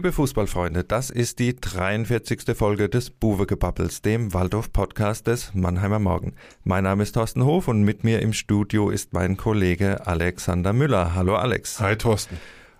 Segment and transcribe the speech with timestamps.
[0.00, 2.56] Liebe Fußballfreunde, das ist die 43.
[2.56, 6.32] Folge des Buwegebabbels, dem Waldorf-Podcast des Mannheimer Morgen.
[6.64, 11.14] Mein Name ist Thorsten Hof und mit mir im Studio ist mein Kollege Alexander Müller.
[11.14, 11.80] Hallo Alex.
[11.80, 12.38] Hi Thorsten.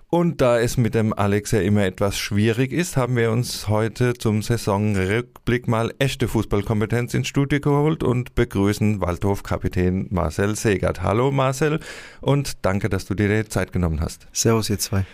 [0.08, 4.14] Und da es mit dem Alex ja immer etwas schwierig ist, haben wir uns heute
[4.14, 11.02] zum Saisonrückblick mal echte Fußballkompetenz ins Studio geholt und begrüßen Waldhof-Kapitän Marcel Segert.
[11.02, 11.80] Hallo Marcel
[12.22, 14.26] und danke, dass du dir die Zeit genommen hast.
[14.32, 15.04] Servus ihr zwei.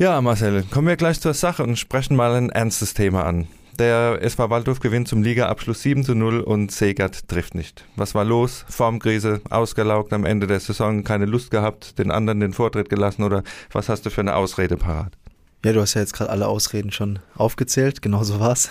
[0.00, 3.48] Ja, Marcel, kommen wir gleich zur Sache und sprechen mal ein ernstes Thema an.
[3.78, 7.84] Der SV Waldhof gewinnt zum Ligaabschluss 7 zu 0 und Segert trifft nicht.
[7.96, 8.64] Was war los?
[8.70, 13.42] Formkrise, ausgelaugt am Ende der Saison, keine Lust gehabt, den anderen den Vortritt gelassen oder
[13.72, 15.18] was hast du für eine Ausrede parat?
[15.66, 18.70] Ja, du hast ja jetzt gerade alle Ausreden schon aufgezählt, genau so war's.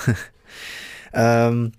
[1.13, 1.73] ähm,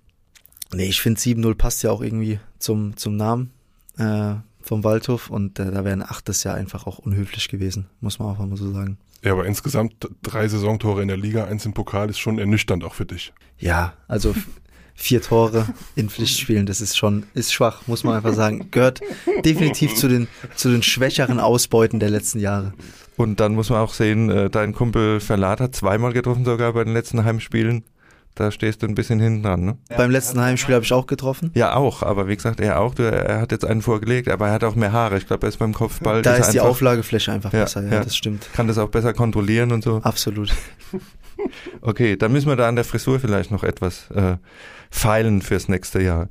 [0.73, 3.51] nee, ich finde 7-0 passt ja auch irgendwie zum, zum Namen
[3.97, 4.35] äh,
[4.71, 8.29] vom Waldhof und äh, da wäre ein achtes Jahr einfach auch unhöflich gewesen, muss man
[8.29, 8.97] auch mal so sagen.
[9.21, 12.93] Ja, aber insgesamt drei Saisontore in der Liga, eins im Pokal ist schon ernüchternd auch
[12.93, 13.33] für dich.
[13.57, 14.33] Ja, also
[14.95, 18.69] vier Tore in Pflichtspielen, das ist schon, ist schwach, muss man einfach sagen.
[18.71, 19.01] Gehört
[19.43, 22.71] definitiv zu den, zu den schwächeren Ausbeuten der letzten Jahre.
[23.17, 26.85] Und dann muss man auch sehen, äh, dein Kumpel Verlat hat zweimal getroffen sogar bei
[26.85, 27.83] den letzten Heimspielen.
[28.35, 29.77] Da stehst du ein bisschen hinten dran, ne?
[29.89, 31.51] Beim letzten Heimspiel habe ich auch getroffen.
[31.53, 32.97] Ja, auch, aber wie gesagt, er auch.
[32.97, 35.17] Er hat jetzt einen vorgelegt, aber er hat auch mehr Haare.
[35.17, 36.21] Ich glaube, er ist beim Kopfball.
[36.21, 38.47] Da ist, ist die Auflagefläche einfach ja, besser, ja, ja, das stimmt.
[38.53, 39.97] Kann das auch besser kontrollieren und so.
[39.97, 40.53] Absolut.
[41.81, 44.37] okay, dann müssen wir da an der Frisur vielleicht noch etwas äh,
[44.89, 46.29] feilen fürs nächste Jahr.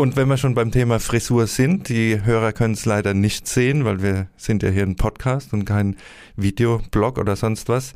[0.00, 3.84] Und wenn wir schon beim Thema Frisur sind, die Hörer können es leider nicht sehen,
[3.84, 5.96] weil wir sind ja hier ein Podcast und kein
[6.36, 7.94] Videoblog oder sonst was.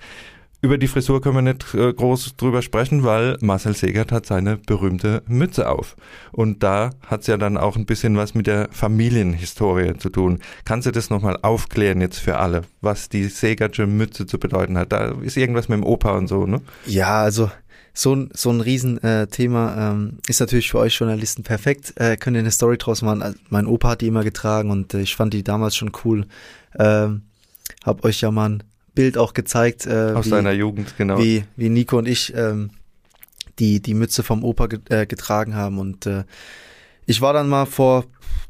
[0.64, 4.58] Über die Frisur können wir nicht äh, groß drüber sprechen, weil Marcel Segert hat seine
[4.58, 5.96] berühmte Mütze auf.
[6.30, 10.38] Und da hat's ja dann auch ein bisschen was mit der Familienhistorie zu tun.
[10.64, 14.92] Kannst du das nochmal aufklären jetzt für alle, was die Segertsche Mütze zu bedeuten hat?
[14.92, 16.60] Da ist irgendwas mit dem Opa und so, ne?
[16.86, 17.50] Ja, also
[17.92, 21.92] so ein, so ein Riesenthema äh, ähm, ist natürlich für euch Journalisten perfekt.
[21.96, 23.20] Äh, könnt ihr eine Story draus machen.
[23.20, 26.26] Also, mein Opa hat die immer getragen und äh, ich fand die damals schon cool.
[26.78, 27.22] Ähm,
[27.84, 28.60] hab euch ja mal
[28.94, 29.86] Bild auch gezeigt.
[29.86, 31.18] Äh, Aus wie, seiner Jugend, genau.
[31.18, 32.70] Wie, wie Nico und ich ähm,
[33.58, 35.78] die, die Mütze vom Opa äh, getragen haben.
[35.78, 36.24] Und äh,
[37.06, 38.04] ich war dann mal vor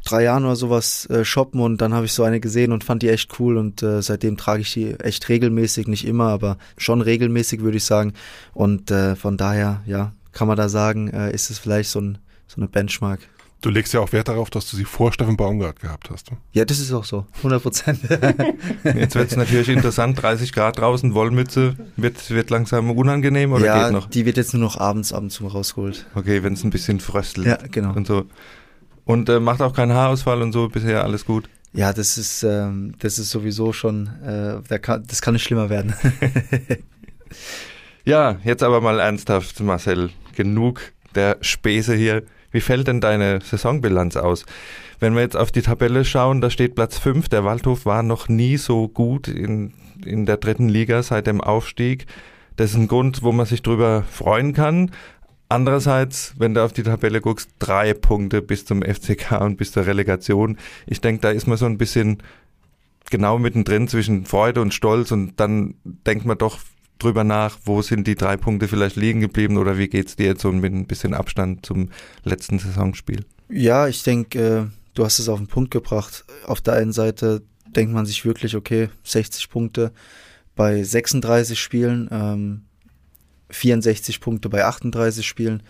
[0.05, 3.03] drei Jahren oder sowas äh, shoppen und dann habe ich so eine gesehen und fand
[3.03, 7.01] die echt cool und äh, seitdem trage ich die echt regelmäßig, nicht immer, aber schon
[7.01, 8.13] regelmäßig würde ich sagen.
[8.53, 12.19] Und äh, von daher, ja, kann man da sagen, äh, ist es vielleicht so, ein,
[12.49, 13.21] so eine Benchmark.
[13.63, 16.33] Du legst ja auch Wert darauf, dass du sie vor Steffen Baumgart gehabt hast.
[16.33, 16.37] Ne?
[16.53, 18.01] Ja, das ist auch so, 100 Prozent.
[18.85, 23.85] Jetzt wird es natürlich interessant, 30 Grad draußen, Wollmütze, wird, wird langsam unangenehm oder ja,
[23.85, 24.11] geht noch?
[24.11, 26.07] die wird jetzt nur noch abends ab und zu rausgeholt.
[26.17, 27.47] Okay, wenn es ein bisschen fröstelt.
[27.47, 27.95] Ja, genau.
[27.95, 28.25] Und so.
[29.05, 31.49] Und äh, macht auch keinen Haarausfall und so, bisher alles gut?
[31.73, 34.09] Ja, das ist, ähm, das ist sowieso schon,
[34.69, 35.95] äh, kann, das kann nicht schlimmer werden.
[38.05, 40.11] ja, jetzt aber mal ernsthaft, Marcel.
[40.35, 40.81] Genug
[41.15, 42.25] der Späße hier.
[42.53, 44.45] Wie fällt denn deine Saisonbilanz aus?
[45.01, 47.29] Wenn wir jetzt auf die Tabelle schauen, da steht Platz 5.
[47.29, 49.73] Der Waldhof war noch nie so gut in,
[50.05, 52.07] in der dritten Liga seit dem Aufstieg.
[52.57, 54.91] Das ist ein Grund, wo man sich drüber freuen kann.
[55.49, 59.87] Andererseits, wenn du auf die Tabelle guckst, drei Punkte bis zum FCK und bis zur
[59.87, 60.57] Relegation.
[60.87, 62.23] Ich denke, da ist man so ein bisschen
[63.11, 66.59] genau mittendrin zwischen Freude und Stolz und dann denkt man doch,
[67.03, 70.27] drüber nach, wo sind die drei Punkte vielleicht liegen geblieben oder wie geht es dir
[70.27, 71.91] jetzt so mit ein bisschen Abstand zum
[72.25, 73.25] letzten Saisonspiel?
[73.49, 74.65] Ja, ich denke, äh,
[74.95, 76.25] du hast es auf den Punkt gebracht.
[76.47, 79.93] Auf der einen Seite denkt man sich wirklich, okay, 60 Punkte
[80.55, 82.63] bei 36 Spielen, ähm,
[83.51, 85.63] 64 Punkte bei 38 Spielen.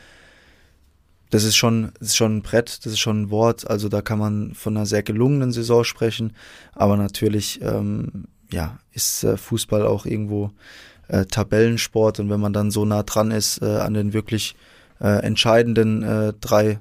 [1.31, 3.69] Das ist schon, das ist schon ein Brett, das ist schon ein Wort.
[3.69, 6.35] Also da kann man von einer sehr gelungenen Saison sprechen.
[6.73, 10.51] Aber natürlich, ähm, ja, ist äh, Fußball auch irgendwo
[11.13, 14.57] äh, Tabellensport und wenn man dann so nah dran ist äh, an den wirklich
[15.01, 16.79] äh, entscheidenden äh, drei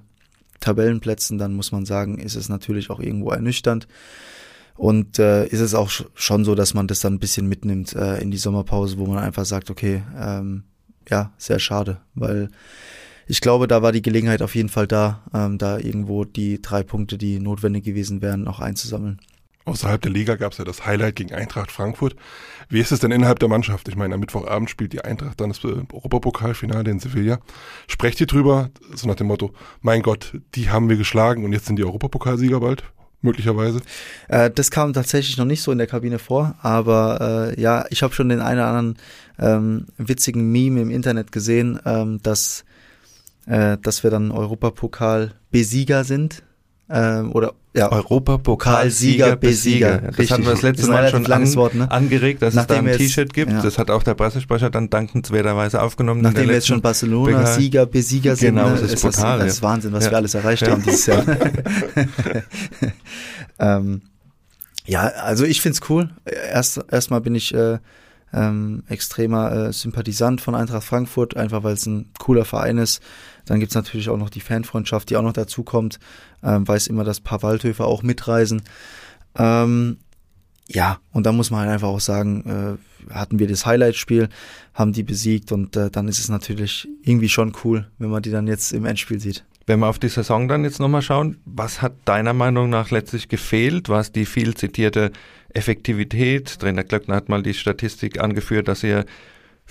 [0.61, 3.87] Tabellenplätzen, dann muss man sagen, ist es natürlich auch irgendwo ernüchternd.
[4.75, 8.19] Und äh, ist es auch schon so, dass man das dann ein bisschen mitnimmt äh,
[8.19, 10.63] in die Sommerpause, wo man einfach sagt, okay, ähm,
[11.09, 12.49] ja, sehr schade, weil
[13.27, 16.84] ich glaube, da war die Gelegenheit auf jeden Fall da, ähm, da irgendwo die drei
[16.84, 19.19] Punkte, die notwendig gewesen wären, auch einzusammeln.
[19.66, 22.16] Außerhalb der Liga gab es ja das Highlight gegen Eintracht Frankfurt.
[22.69, 23.87] Wie ist es denn innerhalb der Mannschaft?
[23.87, 27.40] Ich meine, am Mittwochabend spielt die Eintracht dann das Europapokalfinale in Sevilla.
[27.87, 31.67] Sprecht ihr drüber, so nach dem Motto, mein Gott, die haben wir geschlagen und jetzt
[31.67, 32.84] sind die Europapokalsieger bald?
[33.23, 33.81] Möglicherweise?
[34.29, 38.02] Äh, das kam tatsächlich noch nicht so in der Kabine vor, aber äh, ja, ich
[38.02, 38.97] habe schon den einen oder anderen
[39.37, 42.66] ähm, witzigen Meme im Internet gesehen, ähm, dass,
[43.46, 46.41] äh, dass wir dann Europapokal-Besieger sind
[46.91, 49.99] ähm, oder ja, Europapokalsieger, Besieger.
[49.99, 50.32] Das Richtig.
[50.32, 51.90] hatten wir das letzte Mal schon an, Wort, ne?
[51.90, 53.52] angeregt, dass Nachdem es da ein T-Shirt gibt.
[53.52, 53.61] ja.
[53.61, 56.22] Das hat auch der Pressesprecher dann dankenswerterweise aufgenommen.
[56.22, 59.38] Nachdem wir jetzt schon Barcelona Pokal- Sieger, Besieger sind, Genau, ne, das ist ist brutal,
[59.38, 60.11] das, das ist Wahnsinn, was Ja.
[60.11, 61.23] wir alles erreicht haben dieses Jahr.
[63.59, 64.02] ähm,
[64.85, 66.09] ja, also ich find's cool.
[66.26, 67.78] Erst erstmal bin ich äh,
[68.33, 73.01] ähm, extremer äh, Sympathisant von Eintracht Frankfurt, einfach weil es ein cooler Verein ist.
[73.45, 75.99] Dann gibt's natürlich auch noch die Fanfreundschaft, die auch noch dazu kommt.
[76.43, 78.61] Ähm, weiß immer, dass ein paar Waldhöfer auch mitreisen.
[79.35, 79.97] Ähm,
[80.67, 82.79] ja, und da muss man halt einfach auch sagen,
[83.09, 84.29] äh, hatten wir das Highlight-Spiel,
[84.73, 88.31] haben die besiegt und äh, dann ist es natürlich irgendwie schon cool, wenn man die
[88.31, 89.43] dann jetzt im Endspiel sieht.
[89.72, 93.29] Wenn wir auf die Saison dann jetzt nochmal schauen, was hat deiner Meinung nach letztlich
[93.29, 93.88] gefehlt?
[93.88, 95.14] War es die viel zitierte
[95.53, 96.59] Effektivität?
[96.59, 99.06] Trainer Glöckner hat mal die Statistik angeführt, dass ihr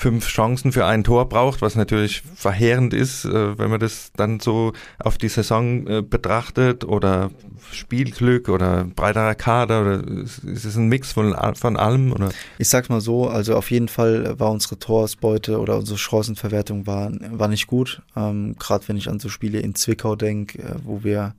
[0.00, 4.40] fünf Chancen für ein Tor braucht, was natürlich verheerend ist, äh, wenn man das dann
[4.40, 7.30] so auf die Saison äh, betrachtet oder
[7.70, 12.30] Spielglück oder breiterer Kader oder ist es ein Mix von, von allem oder?
[12.56, 17.12] Ich sag's mal so, also auf jeden Fall war unsere Torausbeute oder unsere Chancenverwertung war,
[17.32, 18.00] war nicht gut.
[18.16, 21.34] Ähm, Gerade wenn ich an so Spiele in Zwickau denke, äh, wo wir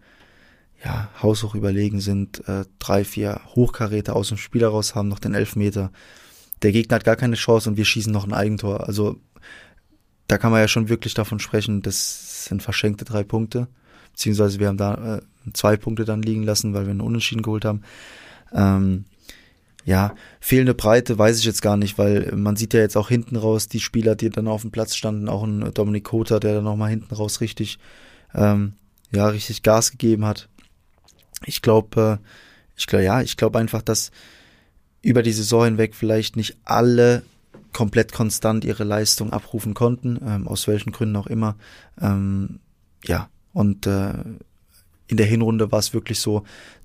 [0.85, 5.33] ja haushoch überlegen sind, äh, drei, vier Hochkaräter aus dem Spiel heraus haben, noch den
[5.33, 5.91] Elfmeter.
[6.61, 8.87] Der Gegner hat gar keine Chance und wir schießen noch ein Eigentor.
[8.87, 9.17] Also
[10.27, 13.67] da kann man ja schon wirklich davon sprechen, das sind verschenkte drei Punkte.
[14.11, 15.21] Beziehungsweise wir haben da äh,
[15.53, 17.81] zwei Punkte dann liegen lassen, weil wir einen Unentschieden geholt haben.
[18.53, 19.05] Ähm,
[19.83, 23.35] ja, fehlende Breite weiß ich jetzt gar nicht, weil man sieht ja jetzt auch hinten
[23.35, 26.63] raus die Spieler, die dann auf dem Platz standen, auch ein Dominik Kota, der dann
[26.63, 27.79] nochmal hinten raus richtig,
[28.35, 28.73] ähm,
[29.11, 30.49] ja, richtig Gas gegeben hat.
[31.45, 32.27] Ich glaube, äh,
[32.77, 34.11] ich glaube, ja, ich glaube einfach, dass
[35.01, 37.23] über die Saison hinweg vielleicht nicht alle
[37.73, 41.55] komplett konstant ihre Leistung abrufen konnten, ähm, aus welchen Gründen auch immer.
[41.99, 42.59] Ähm,
[43.05, 44.13] ja, und äh,
[45.07, 46.43] in der Hinrunde war es wirklich so,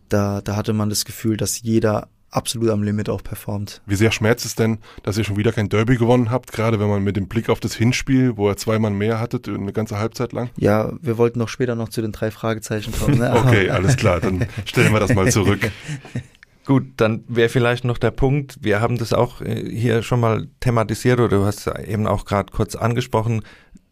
[0.08, 3.80] da, da hatte man das Gefühl, dass jeder absolut am Limit auch performt.
[3.86, 6.88] Wie sehr schmerzt es denn, dass ihr schon wieder kein Derby gewonnen habt, gerade wenn
[6.88, 9.98] man mit dem Blick auf das Hinspiel, wo ihr zwei Mann mehr hattet, eine ganze
[9.98, 10.50] Halbzeit lang?
[10.56, 13.18] Ja, wir wollten noch später noch zu den drei Fragezeichen kommen.
[13.18, 13.32] Ne?
[13.46, 15.60] Okay, alles klar, dann stellen wir das mal zurück.
[16.66, 20.48] Gut, dann wäre vielleicht noch der Punkt, wir haben das auch äh, hier schon mal
[20.58, 23.42] thematisiert oder du hast eben auch gerade kurz angesprochen,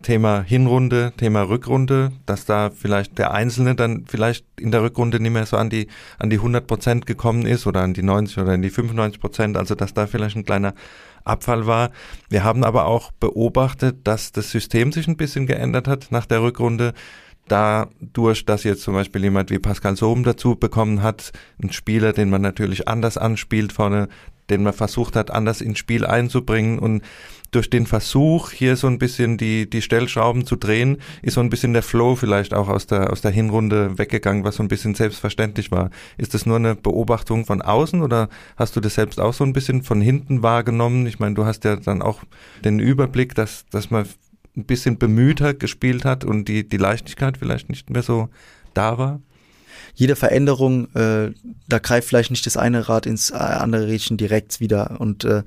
[0.02, 5.30] Thema Hinrunde, Thema Rückrunde, dass da vielleicht der Einzelne dann vielleicht in der Rückrunde nicht
[5.30, 5.86] mehr so an die,
[6.18, 9.56] an die 100 Prozent gekommen ist oder an die 90 oder an die 95 Prozent,
[9.56, 10.74] also dass da vielleicht ein kleiner
[11.24, 11.90] Abfall war.
[12.28, 16.42] Wir haben aber auch beobachtet, dass das System sich ein bisschen geändert hat nach der
[16.42, 16.92] Rückrunde
[17.48, 21.32] dadurch, dass jetzt zum Beispiel jemand wie Pascal Sohm dazu bekommen hat,
[21.62, 24.08] ein Spieler, den man natürlich anders anspielt vorne,
[24.50, 27.02] den man versucht hat, anders ins Spiel einzubringen und
[27.50, 31.50] durch den Versuch, hier so ein bisschen die, die Stellschrauben zu drehen, ist so ein
[31.50, 34.94] bisschen der Flow vielleicht auch aus der, aus der Hinrunde weggegangen, was so ein bisschen
[34.94, 35.90] selbstverständlich war.
[36.18, 39.52] Ist das nur eine Beobachtung von außen oder hast du das selbst auch so ein
[39.52, 41.06] bisschen von hinten wahrgenommen?
[41.06, 42.22] Ich meine, du hast ja dann auch
[42.64, 44.06] den Überblick, dass, dass man
[44.56, 48.28] ein bisschen bemühter gespielt hat und die, die Leichtigkeit vielleicht nicht mehr so
[48.72, 49.20] da war?
[49.94, 51.32] Jede Veränderung, äh,
[51.68, 55.00] da greift vielleicht nicht das eine Rad ins äh, andere Rädchen direkt wieder.
[55.00, 55.42] Und äh,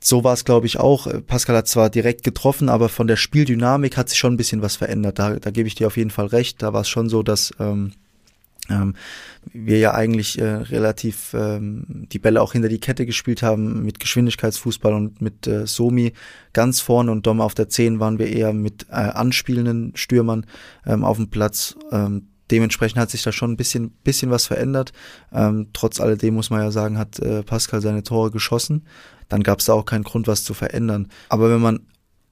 [0.00, 1.06] so war es, glaube ich, auch.
[1.26, 4.76] Pascal hat zwar direkt getroffen, aber von der Spieldynamik hat sich schon ein bisschen was
[4.76, 5.18] verändert.
[5.18, 6.62] Da, da gebe ich dir auf jeden Fall recht.
[6.62, 7.92] Da war es schon so, dass ähm,
[8.70, 8.94] ähm,
[9.52, 13.98] wir ja eigentlich äh, relativ ähm, die Bälle auch hinter die Kette gespielt haben mit
[13.98, 16.12] Geschwindigkeitsfußball und mit äh, Somi
[16.52, 20.46] ganz vorne und Dom auf der 10 waren wir eher mit äh, anspielenden Stürmern
[20.86, 21.76] ähm, auf dem Platz.
[21.90, 24.92] Ähm, dementsprechend hat sich da schon ein bisschen, bisschen was verändert.
[25.32, 28.86] Ähm, trotz alledem muss man ja sagen, hat äh, Pascal seine Tore geschossen.
[29.28, 31.08] Dann gab es da auch keinen Grund, was zu verändern.
[31.28, 31.80] Aber wenn man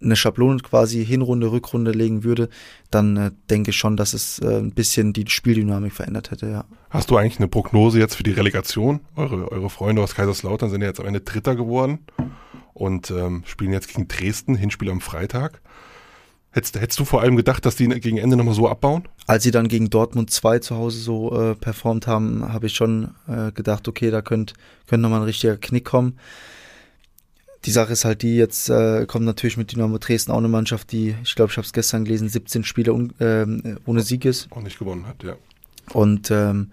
[0.03, 2.49] eine Schablone quasi Hinrunde, Rückrunde legen würde,
[2.91, 6.65] dann äh, denke ich schon, dass es äh, ein bisschen die Spieldynamik verändert hätte, ja.
[6.89, 9.01] Hast du eigentlich eine Prognose jetzt für die Relegation?
[9.15, 12.01] Eure, eure Freunde aus Kaiserslautern sind ja jetzt am Ende Dritter geworden
[12.73, 15.61] und ähm, spielen jetzt gegen Dresden, Hinspiel am Freitag.
[16.53, 19.05] Hättest, hättest du vor allem gedacht, dass die gegen Ende nochmal so abbauen?
[19.27, 23.15] Als sie dann gegen Dortmund 2 zu Hause so äh, performt haben, habe ich schon
[23.29, 24.55] äh, gedacht, okay, da könnte
[24.89, 26.19] könnt nochmal ein richtiger Knick kommen.
[27.65, 30.93] Die Sache ist halt die, jetzt äh, kommt natürlich mit Dynamo Dresden auch eine Mannschaft,
[30.93, 34.49] die, ich glaube, ich habe es gestern gelesen, 17 Spiele un, ähm, ohne Sieg ist.
[34.51, 35.37] Auch nicht gewonnen hat, ja.
[35.93, 36.71] Und ähm,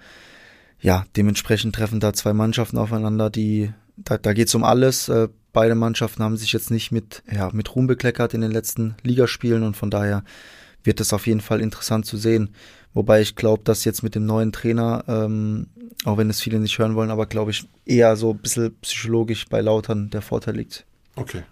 [0.80, 5.10] ja, dementsprechend treffen da zwei Mannschaften aufeinander, die, da, da geht es um alles.
[5.10, 8.96] Äh, beide Mannschaften haben sich jetzt nicht mit, ja, mit Ruhm bekleckert in den letzten
[9.04, 10.24] Ligaspielen und von daher
[10.88, 12.56] wird es auf jeden Fall interessant zu sehen.
[12.94, 15.68] Wobei ich glaube, dass jetzt mit dem neuen Trainer, ähm,
[16.06, 19.46] auch wenn es viele nicht hören wollen, aber glaube ich eher so ein bisschen psychologisch
[19.48, 20.86] bei Lautern der Vorteil liegt.
[21.16, 21.44] Okay.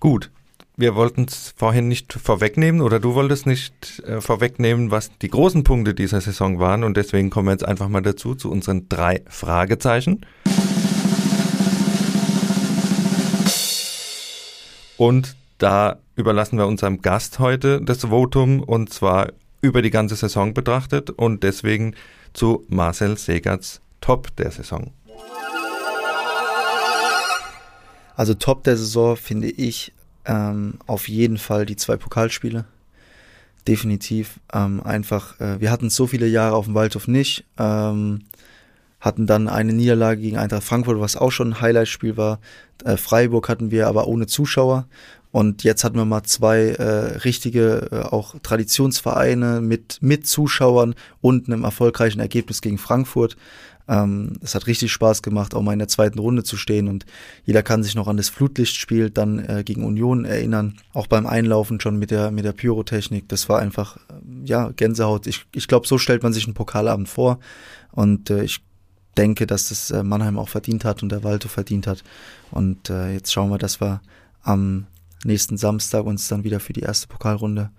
[0.00, 0.30] Gut,
[0.76, 5.62] wir wollten es vorhin nicht vorwegnehmen oder du wolltest nicht äh, vorwegnehmen, was die großen
[5.62, 9.22] Punkte dieser Saison waren und deswegen kommen wir jetzt einfach mal dazu zu unseren drei
[9.28, 10.26] Fragezeichen.
[14.96, 20.54] Und da überlassen wir unserem Gast heute das Votum und zwar über die ganze Saison
[20.54, 21.94] betrachtet und deswegen
[22.32, 24.92] zu Marcel Segerts Top der Saison.
[28.16, 29.92] Also Top der Saison finde ich
[30.24, 32.64] ähm, auf jeden Fall die zwei Pokalspiele.
[33.66, 34.40] Definitiv.
[34.52, 37.44] Ähm, einfach, äh, wir hatten so viele Jahre auf dem Waldhof nicht.
[37.58, 38.20] Ähm,
[39.00, 42.40] hatten dann eine Niederlage gegen Eintracht Frankfurt, was auch schon ein Highlightspiel war.
[42.84, 44.86] Äh, Freiburg hatten wir aber ohne Zuschauer.
[45.34, 51.48] Und jetzt hatten wir mal zwei äh, richtige, äh, auch Traditionsvereine mit, mit Zuschauern und
[51.48, 53.36] einem erfolgreichen Ergebnis gegen Frankfurt.
[53.88, 57.04] Ähm, es hat richtig Spaß gemacht, auch mal in der zweiten Runde zu stehen und
[57.44, 60.76] jeder kann sich noch an das Flutlichtspiel dann äh, gegen Union erinnern.
[60.92, 63.28] Auch beim Einlaufen schon mit der, mit der Pyrotechnik.
[63.28, 64.12] Das war einfach, äh,
[64.44, 65.26] ja, Gänsehaut.
[65.26, 67.40] Ich, ich glaube, so stellt man sich einen Pokalabend vor
[67.90, 68.60] und äh, ich
[69.16, 72.04] denke, dass das äh, Mannheim auch verdient hat und der Walto verdient hat.
[72.52, 74.00] Und äh, jetzt schauen wir, dass wir
[74.40, 74.86] am
[75.24, 77.70] nächsten Samstag uns dann wieder für die erste Pokalrunde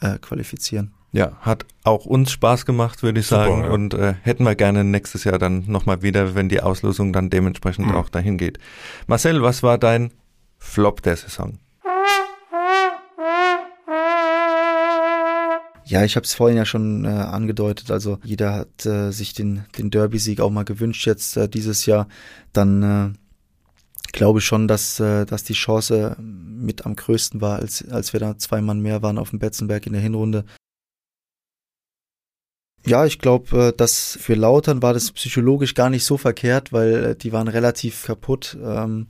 [0.00, 0.92] äh, qualifizieren.
[1.12, 3.64] Ja, hat auch uns Spaß gemacht, würde ich Super, sagen.
[3.64, 3.70] Ja.
[3.70, 7.86] Und äh, hätten wir gerne nächstes Jahr dann nochmal wieder, wenn die Auslosung dann dementsprechend
[7.86, 7.94] mhm.
[7.94, 8.58] auch dahin geht.
[9.06, 10.12] Marcel, was war dein
[10.58, 11.58] Flop der Saison?
[15.86, 17.92] Ja, ich habe es vorhin ja schon äh, angedeutet.
[17.92, 22.08] Also jeder hat äh, sich den, den Derby-Sieg auch mal gewünscht jetzt äh, dieses Jahr.
[22.52, 23.18] Dann äh,
[24.12, 28.38] glaube schon, dass, äh, dass die Chance mit am größten war, als, als wir da
[28.38, 30.44] zwei Mann mehr waren auf dem Betzenberg in der Hinrunde.
[32.86, 36.94] Ja, ich glaube, äh, dass für Lautern war das psychologisch gar nicht so verkehrt, weil
[36.94, 39.08] äh, die waren relativ kaputt ähm,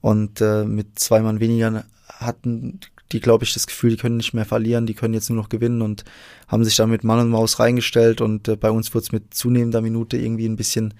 [0.00, 2.80] und äh, mit zwei Mann weniger hatten
[3.12, 5.48] die, glaube ich, das Gefühl, die können nicht mehr verlieren, die können jetzt nur noch
[5.48, 6.04] gewinnen und
[6.48, 9.32] haben sich dann mit Mann und Maus reingestellt und äh, bei uns wurde es mit
[9.32, 10.94] zunehmender Minute irgendwie ein bisschen,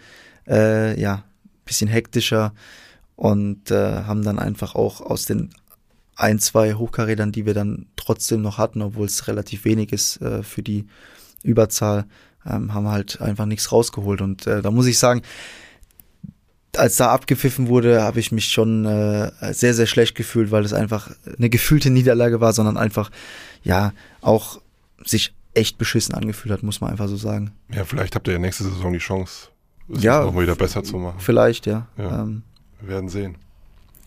[0.46, 1.24] äh, ja,
[1.64, 2.54] bisschen hektischer
[3.16, 5.50] und äh, haben dann einfach auch aus den
[6.16, 10.42] ein, zwei Hochkarädern, die wir dann trotzdem noch hatten, obwohl es relativ wenig ist äh,
[10.42, 10.87] für die
[11.42, 12.06] Überzahl,
[12.47, 14.21] ähm, haben halt einfach nichts rausgeholt.
[14.21, 15.23] Und äh, da muss ich sagen,
[16.76, 20.73] als da abgepfiffen wurde, habe ich mich schon äh, sehr, sehr schlecht gefühlt, weil es
[20.73, 23.11] einfach eine gefühlte Niederlage war, sondern einfach,
[23.62, 24.61] ja, auch
[25.04, 27.52] sich echt beschissen angefühlt hat, muss man einfach so sagen.
[27.73, 29.49] Ja, vielleicht habt ihr ja nächste Saison die Chance,
[29.88, 31.21] es ja, noch wieder besser zu machen.
[31.21, 31.87] Vielleicht, ja.
[31.97, 32.42] ja ähm,
[32.84, 33.36] wir werden sehen.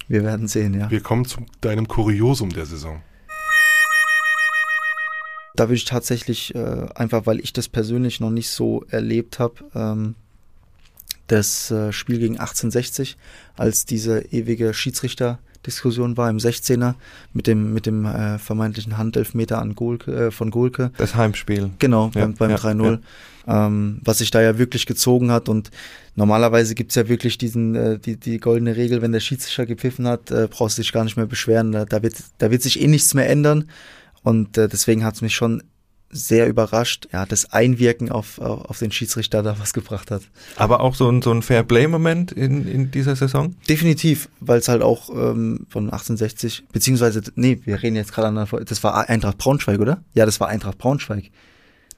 [0.07, 0.89] Wir werden sehen, ja.
[0.91, 3.01] Wir kommen zu deinem Kuriosum der Saison.
[5.55, 9.55] Da würde ich tatsächlich, äh, einfach weil ich das persönlich noch nicht so erlebt habe,
[9.73, 10.13] ähm,
[11.25, 13.17] das äh, Spiel gegen 1860,
[13.55, 14.75] als diese ewige
[15.67, 16.95] Schiedsrichterdiskussion war im 16er
[17.33, 20.91] mit dem, mit dem äh, vermeintlichen Handelfmeter an Golke, äh, von Golke.
[20.97, 21.71] Das Heimspiel.
[21.79, 22.99] Genau, ja, beim, beim ja, 3-0.
[23.47, 23.67] Ja.
[23.67, 25.47] Ähm, was sich da ja wirklich gezogen hat.
[25.47, 25.71] Und
[26.15, 30.31] normalerweise gibt's ja wirklich diesen, äh, die, die goldene Regel, wenn der Schiedsrichter gepfiffen hat,
[30.31, 31.71] äh, brauchst du dich gar nicht mehr beschweren.
[31.71, 33.69] Da, da, wird, da wird sich eh nichts mehr ändern.
[34.23, 35.63] Und äh, deswegen hat es mich schon
[36.09, 40.21] sehr überrascht, ja, das Einwirken auf, auf den Schiedsrichter da was gebracht hat.
[40.55, 43.55] Aber auch so ein, so ein Fair-Play-Moment in, in dieser Saison?
[43.67, 48.65] Definitiv, weil es halt auch ähm, von 1860, beziehungsweise, nee, wir reden jetzt gerade an,
[48.65, 50.01] das war Eintracht Braunschweig, oder?
[50.13, 51.29] Ja, das war Eintracht Braunschweig.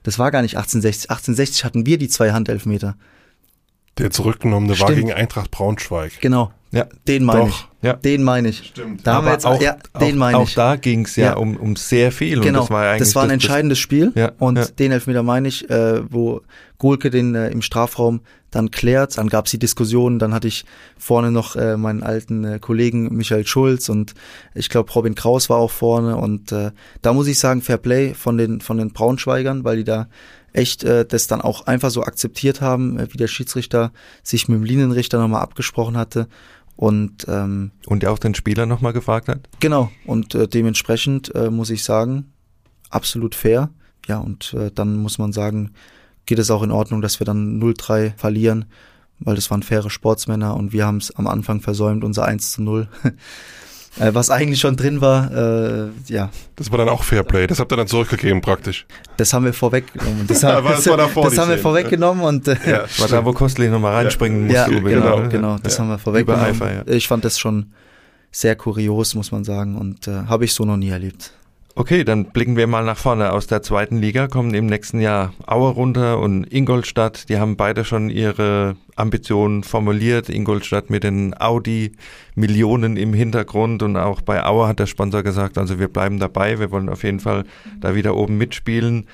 [0.03, 1.11] Das war gar nicht 1860.
[1.11, 2.95] 1860 hatten wir die zwei Handelfmeter.
[3.97, 4.89] Der zurückgenommene Stimmt.
[4.89, 6.21] war gegen Eintracht Braunschweig.
[6.21, 6.51] Genau.
[6.71, 7.67] Ja, den meine ich.
[7.81, 7.93] Ja.
[7.93, 8.57] Den meine ich.
[8.59, 9.07] Stimmt.
[9.07, 10.51] Da haben wir jetzt auch, ja, den meine ich.
[10.51, 12.41] Auch da ging es ja, ja, Um, um sehr viel.
[12.41, 12.59] Genau.
[12.61, 14.11] das war, ja eigentlich das war ein das, entscheidendes Spiel.
[14.13, 14.65] Ja, und ja.
[14.65, 16.41] den Elfmeter meine ich, äh, wo
[16.77, 19.17] Gulke den äh, im Strafraum dann klärt.
[19.17, 20.19] Dann gab es die Diskussion.
[20.19, 20.65] Dann hatte ich
[20.97, 24.13] vorne noch äh, meinen alten äh, Kollegen Michael Schulz und
[24.53, 26.17] ich glaube Robin Kraus war auch vorne.
[26.17, 29.83] Und äh, da muss ich sagen, Fair Play von den von den Braunschweigern, weil die
[29.85, 30.07] da
[30.53, 33.91] echt äh, das dann auch einfach so akzeptiert haben, äh, wie der Schiedsrichter
[34.23, 36.27] sich mit dem Linienrichter nochmal abgesprochen hatte.
[36.75, 39.49] Und, ähm, und der auch den Spieler nochmal gefragt hat?
[39.59, 42.31] Genau, und äh, dementsprechend äh, muss ich sagen,
[42.89, 43.69] absolut fair.
[44.07, 45.73] Ja, und äh, dann muss man sagen,
[46.25, 48.65] geht es auch in Ordnung, dass wir dann 0-3 verlieren,
[49.19, 52.61] weil das waren faire Sportsmänner und wir haben es am Anfang versäumt, unser 1 zu
[52.61, 52.87] 0.
[53.97, 56.29] Äh, was eigentlich schon drin war, äh, ja.
[56.55, 58.85] Das war dann auch Fairplay, das habt ihr dann zurückgegeben praktisch.
[59.17, 60.27] Das haben wir vorweggenommen.
[60.27, 63.69] Das, haben, das, das, das haben wir vorweggenommen und äh, ja, war da, wo Kostlich
[63.69, 64.55] nochmal reinspringen musste.
[64.55, 65.83] Ja, genau, genau, das ja.
[65.83, 66.45] haben wir vorweggenommen.
[66.45, 66.83] Eifer, ja.
[66.87, 67.73] Ich fand das schon
[68.31, 71.33] sehr kurios, muss man sagen, und äh, habe ich so noch nie erlebt.
[71.79, 73.31] Okay, dann blicken wir mal nach vorne.
[73.31, 77.29] Aus der zweiten Liga kommen im nächsten Jahr Aue runter und Ingolstadt.
[77.29, 80.27] Die haben beide schon ihre Ambitionen formuliert.
[80.27, 85.79] Ingolstadt mit den Audi-Millionen im Hintergrund und auch bei Aue hat der Sponsor gesagt, also
[85.79, 86.59] wir bleiben dabei.
[86.59, 87.45] Wir wollen auf jeden Fall
[87.79, 89.07] da wieder oben mitspielen.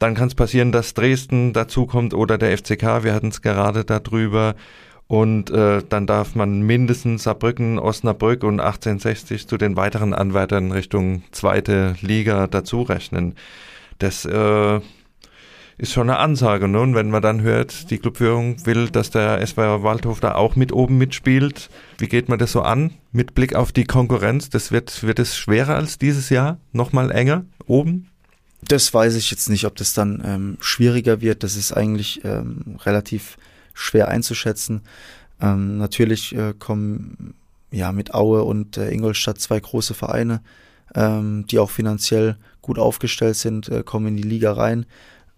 [0.00, 3.04] Dann kann es passieren, dass Dresden dazukommt oder der FCK.
[3.04, 4.56] Wir hatten es gerade darüber.
[5.08, 11.22] Und äh, dann darf man mindestens Saarbrücken, Osnabrück und 1860 zu den weiteren Anwärtern Richtung
[11.32, 13.34] zweite Liga dazu rechnen.
[13.98, 14.80] Das äh,
[15.78, 16.68] ist schon eine Ansage.
[16.68, 16.80] Ne?
[16.80, 20.72] Und wenn man dann hört, die Clubführung will, dass der SV Waldhof da auch mit
[20.72, 22.92] oben mitspielt, wie geht man das so an?
[23.10, 26.58] Mit Blick auf die Konkurrenz, das wird, wird es schwerer als dieses Jahr?
[26.72, 28.08] Nochmal enger oben?
[28.60, 31.44] Das weiß ich jetzt nicht, ob das dann ähm, schwieriger wird.
[31.44, 33.38] Das ist eigentlich ähm, relativ
[33.78, 34.82] schwer einzuschätzen.
[35.40, 37.34] Ähm, natürlich äh, kommen
[37.70, 40.40] ja mit Aue und äh, Ingolstadt zwei große Vereine,
[40.94, 44.86] ähm, die auch finanziell gut aufgestellt sind, äh, kommen in die Liga rein.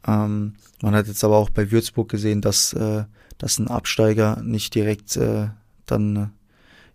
[0.06, 3.04] Ähm, man hat jetzt aber auch bei Würzburg gesehen, dass, äh,
[3.38, 5.48] dass ein Absteiger nicht direkt äh,
[5.86, 6.26] dann äh,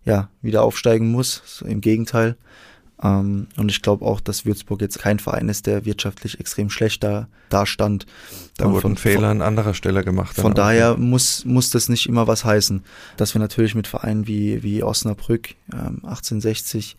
[0.04, 1.62] ja wieder aufsteigen muss.
[1.66, 2.36] Im Gegenteil.
[3.02, 7.04] Ähm, und ich glaube auch, dass Würzburg jetzt kein Verein ist, der wirtschaftlich extrem schlecht
[7.04, 8.06] da, da stand.
[8.56, 10.34] Da und wurden von, Fehler an anderer Stelle gemacht.
[10.34, 10.96] Von daher auch.
[10.98, 12.84] muss, muss das nicht immer was heißen.
[13.16, 16.96] Dass wir natürlich mit Vereinen wie, wie Osnabrück, ähm, 1860,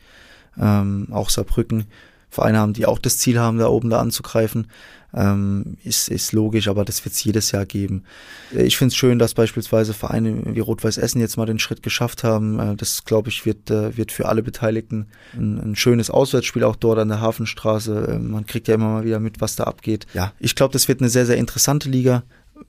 [0.60, 1.86] ähm, auch Saarbrücken,
[2.29, 4.67] Vereine haben, die auch das Ziel haben, da oben da anzugreifen,
[5.13, 8.03] ähm, ist, ist logisch, aber das wird es jedes Jahr geben.
[8.51, 12.24] Ich finde es schön, dass beispielsweise Vereine wie Rot-Weiß Essen jetzt mal den Schritt geschafft
[12.24, 12.60] haben.
[12.60, 16.75] Äh, das, glaube ich, wird, äh, wird für alle Beteiligten ein, ein, schönes Auswärtsspiel auch
[16.75, 18.15] dort an der Hafenstraße.
[18.15, 20.05] Äh, man kriegt ja immer mal wieder mit, was da abgeht.
[20.13, 22.24] Ja, ich glaube, das wird eine sehr, sehr interessante Liga.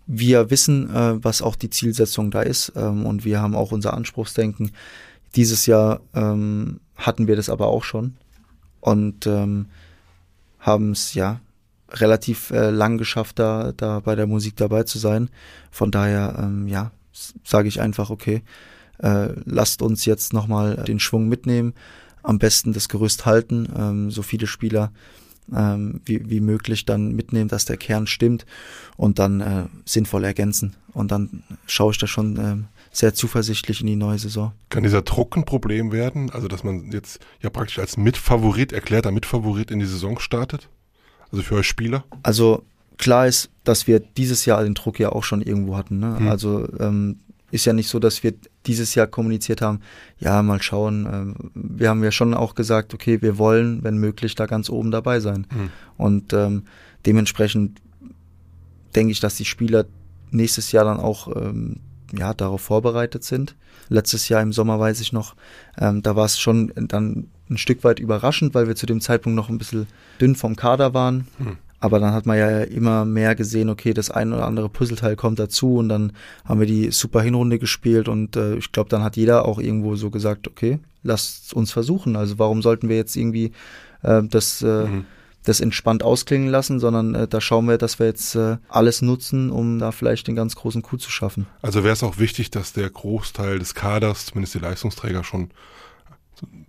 [0.06, 3.94] Wir wissen, äh, was auch die Zielsetzung da ist ähm, und wir haben auch unser
[3.94, 4.70] Anspruchsdenken.
[5.34, 8.14] Dieses Jahr ähm, hatten wir das aber auch schon
[8.80, 9.66] und ähm,
[10.58, 11.40] haben es ja
[11.90, 15.30] relativ äh, lang geschafft, da, da bei der Musik dabei zu sein.
[15.70, 16.90] Von daher, ähm, ja,
[17.44, 18.42] sage ich einfach, okay,
[18.98, 21.74] äh, lasst uns jetzt nochmal den Schwung mitnehmen,
[22.22, 24.92] am besten das Gerüst halten, ähm, so viele Spieler
[25.54, 28.44] ähm, wie, wie möglich dann mitnehmen, dass der Kern stimmt
[28.96, 30.74] und dann äh, sinnvoll ergänzen.
[30.92, 34.52] Und dann schaue ich da schon ähm, sehr zuversichtlich in die neue Saison.
[34.70, 36.30] Kann dieser Druck ein Problem werden?
[36.30, 40.68] Also, dass man jetzt ja praktisch als Mitfavorit, erklärter Mitfavorit in die Saison startet?
[41.30, 42.04] Also für euch Spieler?
[42.22, 42.64] Also
[42.96, 45.98] klar ist, dass wir dieses Jahr den Druck ja auch schon irgendwo hatten.
[45.98, 46.18] Ne?
[46.18, 46.28] Hm.
[46.28, 47.20] Also ähm,
[47.50, 48.34] ist ja nicht so, dass wir
[48.66, 49.80] dieses Jahr kommuniziert haben,
[50.18, 51.06] ja, mal schauen.
[51.10, 54.90] Ähm, wir haben ja schon auch gesagt, okay, wir wollen, wenn möglich, da ganz oben
[54.90, 55.46] dabei sein.
[55.50, 55.70] Hm.
[55.96, 56.64] Und ähm,
[57.06, 57.80] dementsprechend
[58.94, 59.86] denke ich, dass die Spieler
[60.30, 61.80] nächstes Jahr dann auch ähm,
[62.16, 63.54] ja, darauf vorbereitet sind.
[63.88, 65.34] Letztes Jahr im Sommer weiß ich noch,
[65.78, 69.36] ähm, da war es schon dann ein Stück weit überraschend, weil wir zu dem Zeitpunkt
[69.36, 69.86] noch ein bisschen
[70.20, 71.26] dünn vom Kader waren.
[71.38, 71.56] Hm.
[71.80, 75.38] Aber dann hat man ja immer mehr gesehen, okay, das ein oder andere Puzzleteil kommt
[75.38, 76.12] dazu und dann
[76.44, 79.94] haben wir die super Hinrunde gespielt und äh, ich glaube, dann hat jeder auch irgendwo
[79.94, 82.16] so gesagt, okay, lasst uns versuchen.
[82.16, 83.52] Also warum sollten wir jetzt irgendwie
[84.02, 85.04] äh, das, äh, mhm.
[85.48, 89.50] Das entspannt ausklingen lassen, sondern äh, da schauen wir, dass wir jetzt äh, alles nutzen,
[89.50, 91.46] um da vielleicht den ganz großen Coup zu schaffen.
[91.62, 95.50] Also wäre es auch wichtig, dass der Großteil des Kaders, zumindest die Leistungsträger, schon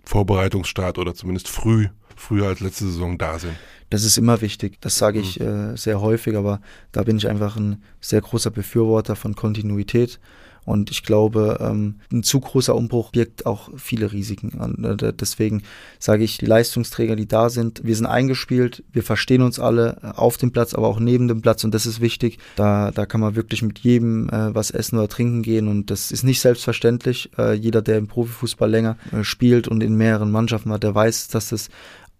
[0.04, 3.54] Vorbereitungsstart oder zumindest früh, früher als letzte Saison da sind.
[3.90, 4.80] Das ist immer wichtig.
[4.80, 5.74] Das sage ich mhm.
[5.74, 6.60] äh, sehr häufig, aber
[6.92, 10.20] da bin ich einfach ein sehr großer Befürworter von Kontinuität.
[10.64, 14.50] Und ich glaube, ähm, ein zu großer Umbruch birgt auch viele Risiken.
[14.50, 15.62] Und, äh, deswegen
[15.98, 20.06] sage ich, die Leistungsträger, die da sind, wir sind eingespielt, wir verstehen uns alle äh,
[20.08, 22.38] auf dem Platz, aber auch neben dem Platz und das ist wichtig.
[22.56, 26.12] Da, da kann man wirklich mit jedem äh, was essen oder trinken gehen und das
[26.12, 27.30] ist nicht selbstverständlich.
[27.38, 31.48] Äh, jeder, der im Profifußball länger spielt und in mehreren Mannschaften war, der weiß, dass
[31.48, 31.68] das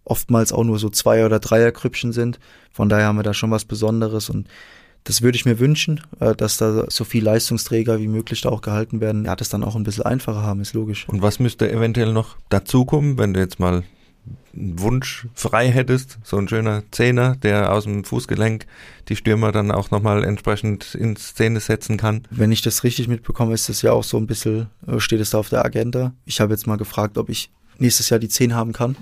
[0.03, 2.39] oftmals auch nur so Zweier- oder Dreierkrüppchen sind.
[2.71, 4.47] Von daher haben wir da schon was Besonderes und
[5.03, 8.61] das würde ich mir wünschen, äh, dass da so viel Leistungsträger wie möglich da auch
[8.61, 9.25] gehalten werden.
[9.25, 11.07] Ja, das dann auch ein bisschen einfacher haben, ist logisch.
[11.07, 13.83] Und was müsste eventuell noch dazukommen, wenn du jetzt mal
[14.53, 18.67] einen Wunsch frei hättest, so ein schöner Zehner, der aus dem Fußgelenk
[19.07, 22.23] die Stürmer dann auch nochmal entsprechend in Szene setzen kann.
[22.29, 25.31] Wenn ich das richtig mitbekomme, ist das ja auch so ein bisschen, äh, steht es
[25.31, 26.13] da auf der Agenda.
[26.25, 28.95] Ich habe jetzt mal gefragt, ob ich nächstes Jahr die 10 haben kann.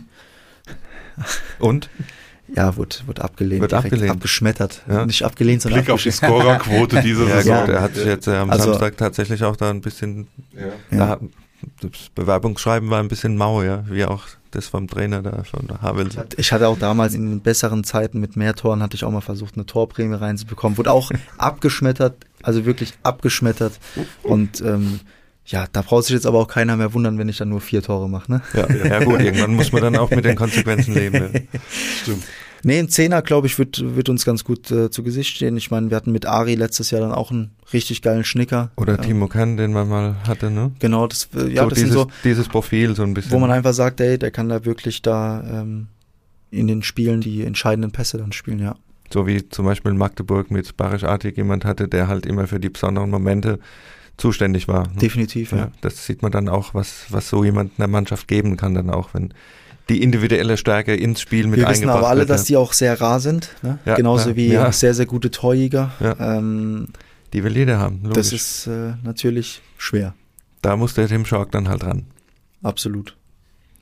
[1.60, 1.90] Und?
[2.56, 3.62] Ja, wurde, wurde abgelehnt.
[3.62, 4.12] Wird abgelehnt.
[4.12, 4.82] Abgeschmettert.
[4.90, 5.06] Ja.
[5.06, 7.66] Nicht abgelehnt, sondern Blick auf die Scorerquote dieser ja, Saison.
[7.66, 10.28] Gut, er hat sich jetzt äh, am also, Samstag tatsächlich auch da ein bisschen,
[10.92, 10.98] ja.
[10.98, 11.20] Da,
[11.82, 16.18] das Bewerbungsschreiben war ein bisschen mau, ja, wie auch das vom Trainer da von Havels.
[16.38, 19.22] Ich hatte auch damals in den besseren Zeiten mit mehr Toren, hatte ich auch mal
[19.22, 20.78] versucht, eine Torprämie reinzubekommen.
[20.78, 23.80] Wurde auch abgeschmettert, also wirklich abgeschmettert.
[24.24, 25.02] Und ähm,
[25.50, 27.82] ja, da braucht sich jetzt aber auch keiner mehr wundern, wenn ich dann nur vier
[27.82, 28.32] Tore mache.
[28.32, 28.42] Ne?
[28.54, 31.16] Ja, ja gut, irgendwann muss man dann auch mit den Konsequenzen leben.
[31.34, 31.60] Ja.
[32.04, 32.24] Stimmt.
[32.64, 35.56] Nee, ein Zehner, glaube ich, wird, wird uns ganz gut äh, zu Gesicht stehen.
[35.58, 38.72] Ich meine, wir hatten mit Ari letztes Jahr dann auch einen richtig geilen Schnicker.
[38.76, 40.72] Oder Ähm, Timo Kern, den man mal hatte, ne?
[40.80, 43.32] Genau, das, äh, ja, so das dieses, sind so, dieses Profil so ein bisschen.
[43.32, 45.88] wo man einfach sagt, ey, der kann da wirklich da ähm,
[46.52, 48.76] in den Spielen die entscheidenden Pässe dann spielen, ja.
[49.12, 52.60] So wie zum Beispiel in Magdeburg mit Barisch Artig jemand hatte, der halt immer für
[52.60, 53.60] die besonderen Momente
[54.20, 54.88] zuständig war.
[54.88, 54.94] ne?
[55.02, 55.58] Definitiv, ja.
[55.58, 58.90] Ja, das sieht man dann auch, was, was so jemand einer Mannschaft geben kann, dann
[58.90, 59.34] auch, wenn
[59.90, 62.30] die individuelle Stärke ins Spiel mit Wir wissen eingebracht aber alle, wird.
[62.30, 63.50] dass die auch sehr rar sind.
[63.64, 63.80] Ne?
[63.86, 64.72] Ja, Genauso ja, wie ja.
[64.72, 65.92] sehr, sehr gute Torjäger.
[66.20, 66.90] Ähm,
[67.34, 68.02] die will jeder haben.
[68.04, 68.16] Logisch.
[68.16, 70.14] das ist äh, natürlich schwer.
[70.62, 72.06] da muss der Tim Schork dann halt ran.
[72.62, 73.16] Absolut.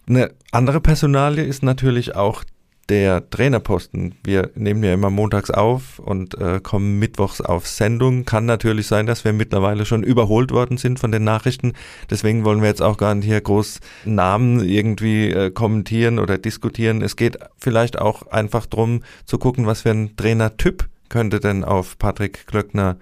[0.08, 2.44] Eine andere Personalie ist natürlich auch
[2.90, 4.16] der Trainerposten.
[4.24, 8.26] Wir nehmen ja immer montags auf und äh, kommen mittwochs auf Sendung.
[8.26, 11.74] Kann natürlich sein, dass wir mittlerweile schon überholt worden sind von den Nachrichten.
[12.10, 17.02] Deswegen wollen wir jetzt auch gar nicht hier groß Namen irgendwie äh, kommentieren oder diskutieren.
[17.02, 21.98] Es geht vielleicht auch einfach drum zu gucken, was für ein Trainertyp könnte denn auf
[21.98, 22.98] Patrick Klöckner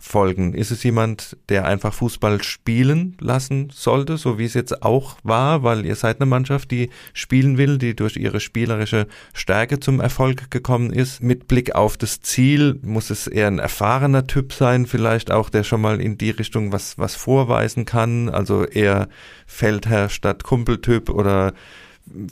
[0.00, 0.54] folgen?
[0.54, 5.62] Ist es jemand, der einfach Fußball spielen lassen sollte, so wie es jetzt auch war,
[5.62, 10.50] weil ihr seid eine Mannschaft, die spielen will, die durch ihre spielerische Stärke zum Erfolg
[10.50, 11.22] gekommen ist.
[11.22, 15.62] Mit Blick auf das Ziel muss es eher ein erfahrener Typ sein, vielleicht auch, der
[15.62, 19.08] schon mal in die Richtung was, was vorweisen kann, also eher
[19.46, 21.52] Feldherr statt Kumpeltyp oder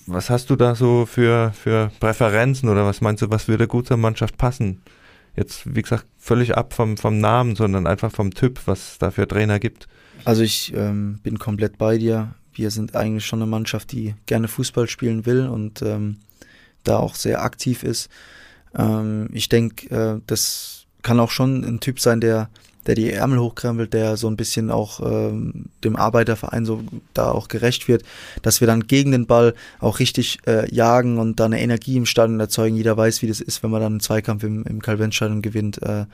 [0.06, 3.86] was hast du da so für, für Präferenzen oder was meinst du, was würde gut
[3.86, 4.80] zur Mannschaft passen?
[5.38, 9.12] Jetzt, wie gesagt, völlig ab vom, vom Namen, sondern einfach vom Typ, was es da
[9.12, 9.86] für Trainer gibt.
[10.24, 12.34] Also ich ähm, bin komplett bei dir.
[12.52, 16.16] Wir sind eigentlich schon eine Mannschaft, die gerne Fußball spielen will und ähm,
[16.82, 18.08] da auch sehr aktiv ist.
[18.76, 22.50] Ähm, ich denke, äh, das kann auch schon ein Typ sein, der,
[22.88, 27.48] der die Ärmel hochkrempelt, der so ein bisschen auch ähm, dem Arbeiterverein so da auch
[27.48, 28.02] gerecht wird,
[28.40, 32.06] dass wir dann gegen den Ball auch richtig äh, jagen und da eine Energie im
[32.06, 32.76] Stadion erzeugen.
[32.76, 35.82] Jeder weiß, wie das ist, wenn man dann einen Zweikampf im, im Karl-Benz-Stadion gewinnt.
[35.82, 36.06] Äh,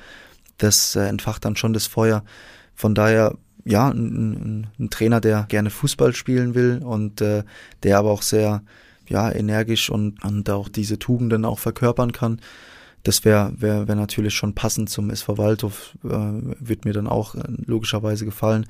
[0.59, 2.25] das äh, entfacht dann schon das Feuer.
[2.75, 7.45] Von daher, ja, ein, ein, ein Trainer, der gerne Fußball spielen will und äh,
[7.85, 8.63] der aber auch sehr
[9.09, 12.41] ja, energisch und, und auch diese Tugenden auch verkörpern kann.
[13.05, 17.35] Das wäre wär, wär natürlich schon passend zum SV Waldhof, äh, wird mir dann auch
[17.35, 18.67] äh, logischerweise gefallen.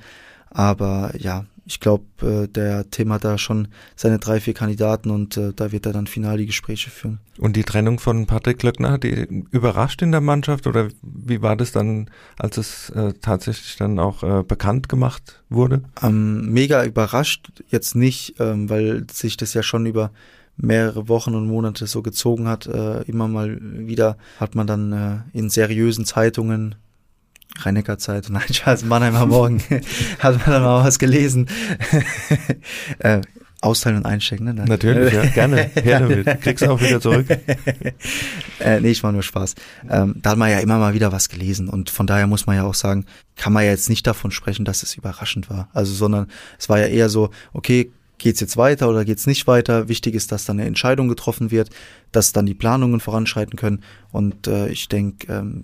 [0.51, 5.35] Aber ja, ich glaube, äh, der Tim hat da schon seine drei, vier Kandidaten und
[5.35, 7.19] äh, da wird er dann final die Gespräche führen.
[7.39, 11.55] Und die Trennung von Patrick Klöckner, hat die überrascht in der Mannschaft oder wie war
[11.55, 15.81] das dann, als es äh, tatsächlich dann auch äh, bekannt gemacht wurde?
[16.01, 20.11] Ähm, mega überrascht, jetzt nicht, ähm, weil sich das ja schon über
[20.57, 22.67] mehrere Wochen und Monate so gezogen hat.
[22.67, 26.75] Äh, immer mal wieder hat man dann äh, in seriösen Zeitungen,
[27.59, 29.61] Rhein-Neckar Zeitung, nein, Scheiß, Mannheimer Morgen,
[30.19, 31.47] hat man dann mal was gelesen.
[32.99, 33.21] äh,
[33.61, 34.53] austeilen und einstecken, ne?
[34.53, 34.67] Nein.
[34.67, 35.71] Natürlich, ja, gerne.
[35.73, 36.41] Her damit.
[36.41, 37.25] Kriegst du auch wieder zurück.
[38.59, 39.55] äh, nee, ich war nur Spaß.
[39.89, 42.57] Ähm, da hat man ja immer mal wieder was gelesen und von daher muss man
[42.57, 45.69] ja auch sagen, kann man ja jetzt nicht davon sprechen, dass es überraschend war.
[45.73, 46.27] Also, sondern
[46.59, 49.87] es war ja eher so, okay, geht's jetzt weiter oder geht's nicht weiter?
[49.87, 51.69] Wichtig ist, dass dann eine Entscheidung getroffen wird,
[52.11, 55.63] dass dann die Planungen voranschreiten können und äh, ich denke, ähm,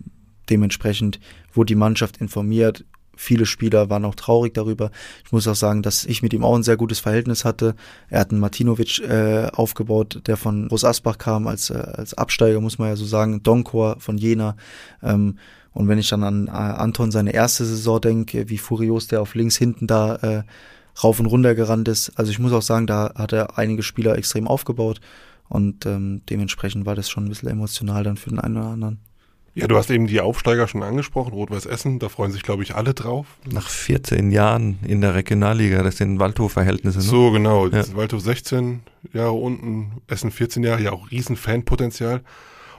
[0.50, 1.20] dementsprechend
[1.54, 2.86] wurde die Mannschaft informiert,
[3.22, 4.90] Viele Spieler waren auch traurig darüber.
[5.24, 7.76] Ich muss auch sagen, dass ich mit ihm auch ein sehr gutes Verhältnis hatte.
[8.10, 12.62] Er hat einen Martinovic äh, aufgebaut, der von Groß Asbach kam als, äh, als Absteiger,
[12.62, 13.44] muss man ja so sagen.
[13.44, 14.56] Donkor von Jena.
[15.04, 15.38] Ähm,
[15.72, 19.36] und wenn ich dann an äh, Anton seine erste Saison denke, wie furios der auf
[19.36, 20.44] links hinten da äh,
[21.04, 22.12] rauf und runter gerannt ist.
[22.18, 25.02] Also ich muss auch sagen, da hat er einige Spieler extrem aufgebaut.
[25.48, 29.00] Und ähm, dementsprechend war das schon ein bisschen emotional dann für den einen oder anderen.
[29.54, 32.76] Ja, du hast eben die Aufsteiger schon angesprochen, Rot-Weiß Essen, da freuen sich, glaube ich,
[32.76, 33.28] alle drauf.
[33.52, 37.00] Nach 14 Jahren in der Regionalliga, das sind Waldhof-Verhältnisse.
[37.00, 37.04] Ne?
[37.04, 37.68] So, genau.
[37.68, 37.84] Ja.
[37.96, 42.22] Waldhof 16 Jahre unten, Essen 14 Jahre, ja auch riesen Fanpotenzial.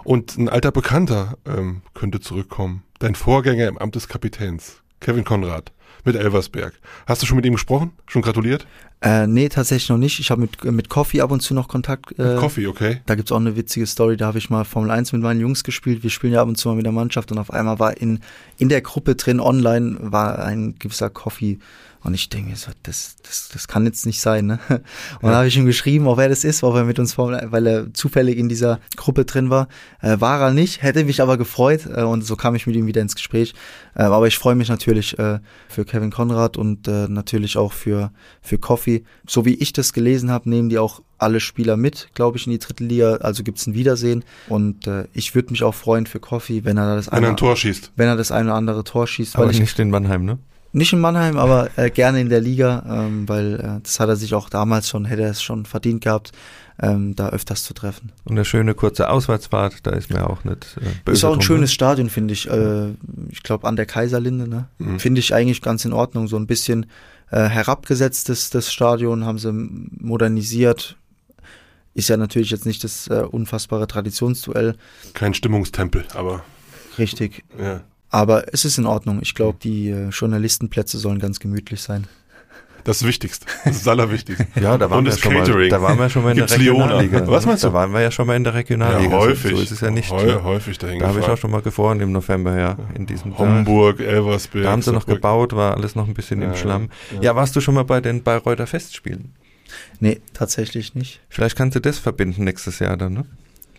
[0.03, 2.85] Und ein alter Bekannter ähm, könnte zurückkommen.
[3.01, 5.73] Dein Vorgänger im Amt des Kapitäns, Kevin Konrad,
[6.05, 6.75] mit Elversberg.
[7.07, 7.91] Hast du schon mit ihm gesprochen?
[8.07, 8.67] Schon gratuliert?
[9.03, 10.21] Äh, nee, tatsächlich noch nicht.
[10.21, 12.17] Ich habe mit, mit Coffee ab und zu noch Kontakt.
[12.19, 13.01] Äh, Coffee, okay.
[13.07, 15.65] Da gibt's auch eine witzige Story, da habe ich mal Formel 1 mit meinen Jungs
[15.65, 16.05] gespielt.
[16.05, 18.21] Wir spielen ja ab und zu mal mit der Mannschaft und auf einmal war in,
[18.59, 21.59] in der Gruppe drin, online, war ein gewisser Coffee.
[22.05, 24.47] Und ich denke mir so, das, das, das kann jetzt nicht sein.
[24.47, 24.59] Ne?
[24.69, 24.81] Und
[25.23, 25.37] dann Ja.
[25.39, 28.39] habe ich ihm geschrieben, auch wer das ist, ob er mit uns weil er zufällig
[28.39, 29.69] in dieser Gruppe drin war.
[30.01, 32.87] Äh, war er nicht, hätte mich aber gefreut äh, und so kam ich mit ihm
[32.87, 33.55] wieder ins Gespräch.
[33.95, 35.39] Äh, aber ich freue mich natürlich äh,
[35.69, 38.11] für Kevin Konrad und äh, natürlich auch für,
[38.41, 39.05] für Coffee.
[39.27, 42.53] So wie ich das gelesen habe, nehmen die auch alle Spieler mit, glaube ich, in
[42.53, 43.17] die dritte Liga.
[43.17, 44.25] Also gibt's ein Wiedersehen.
[44.49, 47.29] Und äh, ich würde mich auch freuen für Coffee, wenn er da das Wenn eine,
[47.29, 47.93] ein Tor schießt.
[47.95, 50.39] wenn er das eine oder andere Tor schießt, Aber weil ich nicht in Mannheim, ne?
[50.75, 54.17] Nicht in Mannheim, aber äh, gerne in der Liga, ähm, weil äh, das hat er
[54.17, 56.33] sich auch damals schon, hätte er es schon verdient gehabt,
[56.81, 58.11] ähm, da öfters zu treffen.
[58.25, 61.35] Und eine schöne kurze Auswärtsfahrt, da ist mir auch nicht äh, böse Ist auch ein
[61.35, 61.75] drum, schönes ne?
[61.75, 62.49] Stadion, finde ich.
[62.49, 62.89] Äh,
[63.29, 64.69] ich glaube an der Kaiserlinde, ne?
[64.79, 64.99] Mhm.
[64.99, 66.27] Finde ich eigentlich ganz in Ordnung.
[66.27, 66.87] So ein bisschen
[67.31, 70.97] äh, herabgesetztes das Stadion, haben sie modernisiert.
[71.95, 74.77] Ist ja natürlich jetzt nicht das äh, unfassbare Traditionsduell,
[75.13, 76.43] Kein Stimmungstempel, aber
[76.97, 77.45] richtig.
[77.61, 77.83] ja.
[78.13, 79.19] Aber es ist in Ordnung.
[79.23, 82.07] Ich glaube, die äh, Journalistenplätze sollen ganz gemütlich sein.
[82.85, 83.47] Das ist das Wichtigste.
[83.65, 84.47] Das ist das Allerwichtigste.
[84.61, 85.71] Ja, da waren, Und wir das schon mal, Catering.
[85.71, 86.85] da waren wir schon mal in der Gibt's Leona?
[86.99, 87.29] Regionalliga.
[87.33, 87.69] Was meinst du?
[87.69, 89.11] Da waren wir ja schon mal in der Regionalliga.
[89.13, 89.51] Ja, häufig.
[89.53, 90.11] So, so ist es ja nicht.
[90.11, 90.43] Häu ne?
[90.45, 92.77] Häufig dahin Da habe ich auch schon mal gefroren im November, ja.
[92.95, 94.65] In diesem Homburg, Elversberg.
[94.65, 95.15] Da haben sie noch Saarbrücken.
[95.21, 96.89] gebaut, war alles noch ein bisschen Ja, im Schlamm.
[97.15, 97.23] ja.
[97.23, 97.37] Ja.
[97.37, 99.33] warst du schon mal bei den Bayreuther Festspielen?
[100.01, 101.21] Nee, tatsächlich nicht.
[101.29, 103.25] Vielleicht kannst du das verbinden nächstes Jahr dann, ne?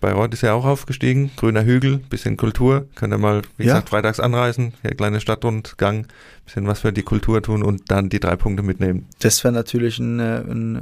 [0.04, 3.74] Bayreuth ist ja auch aufgestiegen, grüner Hügel, bisschen Kultur, könnt ihr mal, wie Ja.
[3.76, 6.08] gesagt, freitags anreisen, hier kleine Stadtrundgang,
[6.46, 9.08] bisschen was für die Kultur tun und dann die drei Punkte mitnehmen.
[9.22, 10.76] Das wäre natürlich ein, äh, ein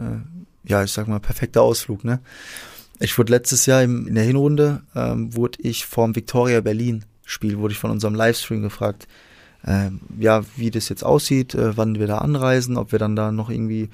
[0.65, 2.19] äh, ja, ich sag mal, perfekter Ausflug, ne?
[2.99, 7.57] Ich wurde letztes Jahr im, in der Hinrunde, ähm, wurde ich vom Victoria Berlin Spiel,
[7.59, 9.07] wurde ich von unserem Livestream gefragt,
[9.65, 13.31] ähm, ja, wie das jetzt aussieht, äh, wann wir da anreisen, ob wir dann da
[13.31, 13.89] noch irgendwie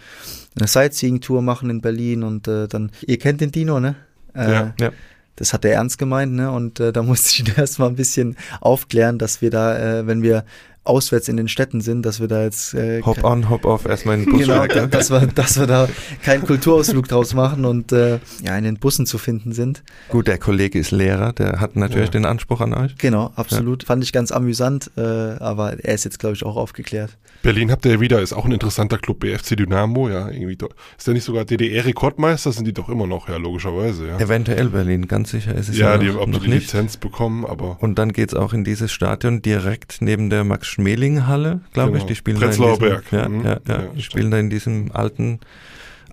[0.58, 3.96] eine Sightseeing-Tour machen in Berlin und äh, dann, ihr kennt den Dino, ne?
[4.34, 4.74] Äh, Ja.
[4.80, 4.92] Ja.
[5.38, 6.52] Das hat er ernst gemeint, ne?
[6.52, 10.21] Und äh, da musste ich ihn erstmal ein bisschen aufklären, dass wir da, äh, wenn
[10.21, 10.43] wir
[10.88, 14.15] auswärts in den Städten sind, dass wir da jetzt äh, Hop on, hop off, erstmal
[14.19, 15.88] in den Bus Genau, dass wir, dass wir da
[16.23, 19.84] keinen Kulturausflug draus machen und äh, ja in den Bussen zu finden sind.
[20.10, 22.12] Gut, der Kollege ist Lehrer, der hat natürlich Ja.
[22.12, 22.95] den Anspruch an euch.
[22.97, 23.84] Genau, absolut.
[23.84, 27.17] Fand ich ganz amüsant, äh, aber er ist jetzt, glaube ich, auch aufgeklärt.
[27.43, 30.58] Berlin habt ihr ja wieder, ist auch ein interessanter Club, BFC Dynamo, ja, irgendwie.
[30.97, 32.52] Ist der nicht sogar DDR-Rekordmeister?
[32.52, 34.17] Sind die doch immer noch, ja, logischerweise, ja.
[34.19, 36.62] Eventuell Berlin, ganz sicher ist es Ja, ja, die, noch, ob die noch die nicht.
[36.63, 40.43] Lizenz bekommen, aber Und dann geht's auch in dieses Stadion direkt neben der
[40.78, 42.04] Max-Schmeling-Halle, glaube Genau.
[42.04, 42.08] ich.
[42.08, 43.12] Die spielen da in Prenzlauer diesem, Berg.
[43.12, 43.44] Ja, Mhm.
[43.46, 45.40] ja, ja, Ja, die spielen da in diesem alten,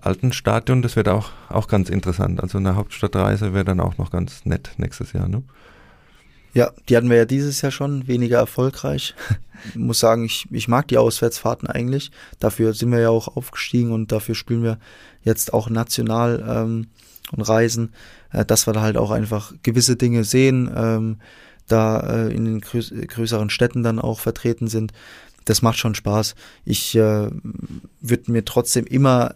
[0.01, 0.81] alten Stadion.
[0.81, 2.41] Das wird auch, auch ganz interessant.
[2.41, 5.27] Also eine Hauptstadtreise wäre dann auch noch ganz nett nächstes Jahr.
[5.27, 5.43] Ne?
[6.53, 9.13] Ja, die hatten wir ja dieses Jahr schon, weniger erfolgreich.
[9.69, 12.11] Ich muss sagen, ich, ich mag die Auswärtsfahrten eigentlich.
[12.39, 14.77] Dafür sind wir ja auch aufgestiegen und dafür spielen wir
[15.23, 16.87] jetzt auch national ähm,
[17.31, 17.93] und reisen,
[18.31, 21.17] äh, dass wir da halt auch einfach gewisse Dinge sehen, ähm,
[21.67, 24.91] da äh, in den größ größeren Städten dann auch vertreten sind.
[25.45, 26.35] Das macht schon Spaß.
[26.63, 27.29] Ich äh,
[28.01, 29.35] würde mir trotzdem immer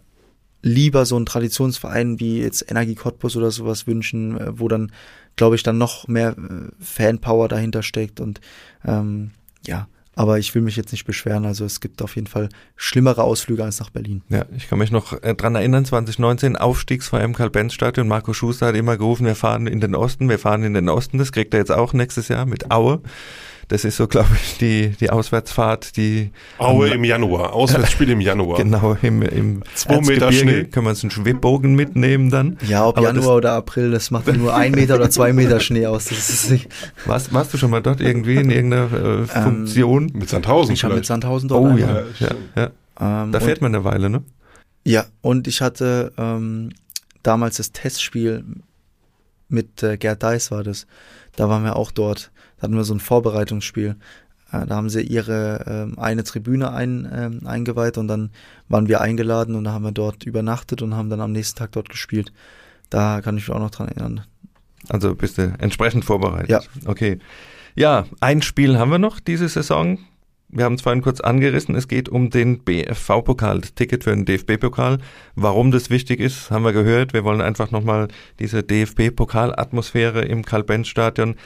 [0.62, 4.92] lieber so einen Traditionsverein wie jetzt Energie Cottbus oder sowas wünschen, äh, wo dann,
[5.36, 8.40] glaube ich, dann noch mehr äh, Fanpower dahinter steckt und
[8.84, 9.30] ähm,
[9.66, 13.22] ja, aber ich will mich jetzt nicht beschweren, also es gibt auf jeden Fall schlimmere
[13.22, 14.22] Ausflüge als nach Berlin.
[14.28, 18.08] Ja, ich kann mich noch äh, dran erinnern, 2019 Aufstiegsfeier im Karl-Benz-Stadion.
[18.08, 21.18] Marco Schuster hat immer gerufen, wir fahren in den Osten, wir fahren in den Osten.
[21.18, 23.02] Das kriegt er jetzt auch nächstes Jahr mit Aue.
[23.70, 28.20] Das ist so, glaube ich, die, die Auswärtsfahrt, die Aue am- im Januar, Auswärtsspiel im
[28.20, 28.58] Januar.
[28.62, 30.64] Genau, im, im Zwei Meter Schnee.
[30.64, 32.58] Können wir uns einen Schwibbogen mitnehmen dann.
[32.66, 35.86] Ja, ob Aber Januar oder April, das macht nur ein Meter oder zwei Meter Schnee
[35.86, 36.06] aus.
[36.06, 36.68] Das ist nicht,
[37.06, 40.10] Warst, warst du schon mal dort irgendwie in irgendeiner äh, Funktion?
[40.14, 41.06] Mit Sandhausen ich habe mit.
[41.06, 42.64] Sandhausen dort oh ja, Ja, ja.
[43.00, 44.24] Ähm, Da und- fährt man eine Weile, ne?
[44.84, 46.70] Ja, und ich hatte ähm,
[47.22, 48.44] damals das Testspiel
[49.48, 50.86] mit äh, Gerd Deis war das.
[51.36, 52.32] Da waren wir auch dort.
[52.60, 53.96] Da hatten wir so ein Vorbereitungsspiel.
[54.52, 58.30] Äh, da haben sie ihre ähm, eine Tribüne ein, ähm, eingeweiht und dann
[58.68, 61.72] waren wir eingeladen und da haben wir dort übernachtet und haben dann am nächsten Tag
[61.72, 62.32] dort gespielt.
[62.90, 64.24] Da kann ich mich auch noch dran erinnern.
[64.88, 66.50] Also bist du entsprechend vorbereitet.
[66.50, 66.60] Ja.
[66.86, 67.18] Okay.
[67.76, 69.98] Ja, ein Spiel haben wir noch diese Saison.
[70.48, 71.76] Wir haben es vorhin kurz angerissen.
[71.76, 74.98] Es geht um den BFV-Pokal, das Ticket für den DFB-Pokal.
[75.36, 77.12] Warum das wichtig ist, haben wir gehört.
[77.12, 78.08] Wir wollen einfach nochmal
[78.40, 81.36] diese DFB-Pokal-Atmosphäre im Karl-Benz-Stadion.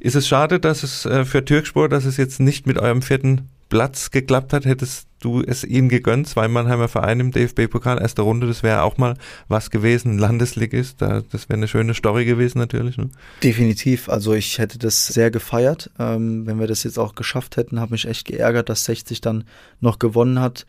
[0.00, 3.48] Ist es schade, dass es äh, für Türkspor, dass es jetzt nicht mit eurem vierten
[3.68, 4.64] Platz geklappt hat?
[4.64, 6.28] Hättest du es ihnen gegönnt?
[6.28, 9.16] Zwei Mannheimer Vereine im DFB-Pokal, erste Runde, das wäre auch mal
[9.48, 10.18] was gewesen.
[10.18, 12.96] Landesligist, da, das wäre eine schöne Story gewesen natürlich.
[12.96, 13.10] Ne?
[13.42, 14.08] Definitiv.
[14.08, 17.80] Also ich hätte das sehr gefeiert, ähm, wenn wir das jetzt auch geschafft hätten.
[17.80, 19.44] Habe mich echt geärgert, dass 60 dann
[19.80, 20.66] noch gewonnen hat,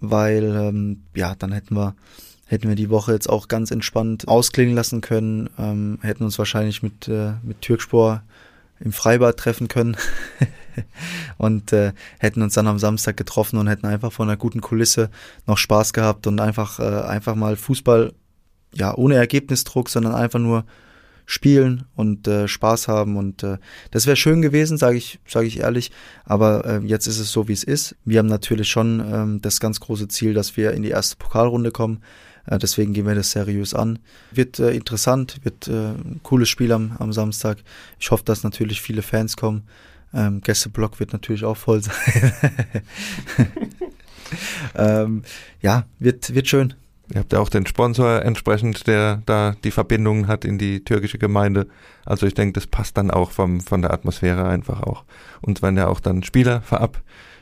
[0.00, 1.94] weil ähm, ja, dann hätten wir
[2.46, 6.82] hätten wir die Woche jetzt auch ganz entspannt ausklingen lassen können, ähm, hätten uns wahrscheinlich
[6.82, 8.22] mit äh, mit Türkspor
[8.84, 9.96] im Freibad treffen können
[11.38, 15.10] und äh, hätten uns dann am Samstag getroffen und hätten einfach von einer guten Kulisse
[15.46, 18.12] noch Spaß gehabt und einfach äh, einfach mal Fußball
[18.74, 20.64] ja ohne Ergebnisdruck, sondern einfach nur
[21.26, 23.56] spielen und äh, Spaß haben und äh,
[23.90, 25.90] das wäre schön gewesen, sage ich, sage ich ehrlich.
[26.24, 27.96] Aber äh, jetzt ist es so, wie es ist.
[28.04, 31.70] Wir haben natürlich schon ähm, das ganz große Ziel, dass wir in die erste Pokalrunde
[31.70, 32.02] kommen.
[32.46, 33.98] Äh, deswegen gehen wir das seriös an.
[34.30, 37.58] Wird äh, interessant, wird äh, ein cooles Spiel am, am Samstag.
[37.98, 39.64] Ich hoffe, dass natürlich viele Fans kommen.
[40.12, 42.32] Ähm, Gästeblock wird natürlich auch voll sein.
[44.76, 45.22] ähm,
[45.60, 46.74] ja, wird, wird schön.
[47.12, 51.18] Ihr habt ja auch den Sponsor entsprechend, der da die Verbindungen hat in die türkische
[51.18, 51.66] Gemeinde.
[52.06, 55.04] Also ich denke, das passt dann auch vom, von der Atmosphäre einfach auch.
[55.42, 56.62] Und wenn ja auch dann Spieler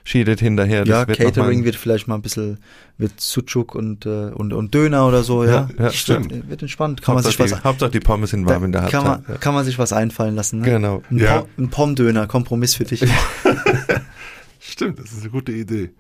[0.03, 0.85] verabschiedet hinterher.
[0.87, 2.59] Ja, wird Catering noch wird vielleicht mal ein bisschen,
[2.99, 5.69] wird Sucuk und, äh, und, und Döner oder so, ja.
[5.79, 6.31] Ja, ja, stimmt.
[6.33, 7.03] Wird, wird entspannt.
[7.03, 9.29] Kann man, sich was, die, Hauptsache die Pommes sind warm in der kann, Halbzeit.
[9.29, 10.61] man, kann man sich was einfallen lassen.
[10.61, 10.67] Ne?
[10.67, 11.03] Genau.
[11.11, 11.41] Ein, Ja.
[11.41, 13.05] Pom, ein Pom-Döner, Kompromiss für dich.
[14.61, 15.91] Stimmt, das ist eine gute Idee.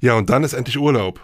[0.00, 1.20] Ja, und dann ist endlich Urlaub.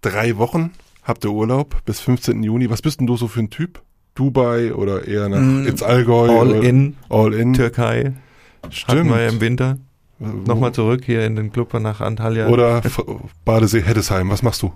[0.00, 0.70] Drei Wochen
[1.02, 2.42] habt ihr Urlaub bis 15.
[2.42, 2.70] Juni.
[2.70, 3.82] Was bist denn du so für ein Typ?
[4.14, 6.28] Dubai oder eher nach Mm, ins Allgäu?
[6.28, 7.54] All in All in.
[7.54, 8.12] Türkei.
[8.62, 9.10] Hatten Stimmt.
[9.10, 9.78] wir ja im Winter.
[10.22, 12.48] Wo- Nochmal zurück hier in den Club nach Antalya.
[12.48, 12.80] Oder
[13.44, 14.30] Badesee Heddesheim.
[14.30, 14.72] Was machst du?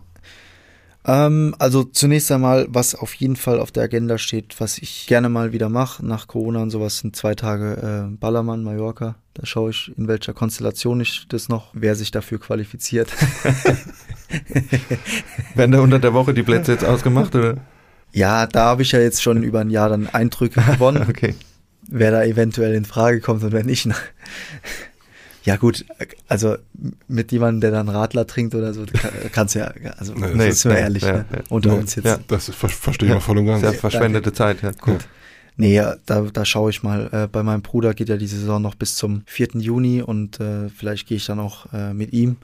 [1.09, 5.29] Ähm, also zunächst einmal, was auf jeden Fall auf der Agenda steht, was ich gerne
[5.29, 9.15] mal wieder mache, nach Corona und sowas, sind zwei Tage äh, Ballermann, Mallorca.
[9.35, 13.13] Da schaue ich, in welcher Konstellation ich das noch, wer sich dafür qualifiziert.
[15.55, 17.59] Werden da unter der Woche die Plätze jetzt ausgemacht, oder?
[18.13, 21.35] ja, da habe ich ja jetzt schon über ein Jahr dann Eindrücke gewonnen, Okay.
[21.89, 23.89] wer da eventuell in Frage kommt und wer nicht.
[25.47, 25.87] Ja gut,
[26.27, 26.57] also
[27.07, 30.73] mit jemandem, der dann Radler trinkt oder so, kann, kannst du ja, also Nee, sind
[30.73, 31.27] wir nee, ehrlich, ja, ne?
[31.33, 31.39] ja.
[31.51, 32.05] unter Nee, uns jetzt.
[32.05, 32.19] ja.
[32.27, 33.61] Das ver verstehe ich mal voll und ganz.
[33.61, 34.73] Sehr verschwendete Zeit, ja.
[34.73, 35.07] Gut.
[35.57, 37.09] Nee, ja, da, da schaue ich mal.
[37.13, 39.51] Äh, bei meinem Bruder geht ja die Saison noch bis zum 4.
[39.55, 42.39] Juni und äh, vielleicht gehe ich dann auch äh, mit ihm.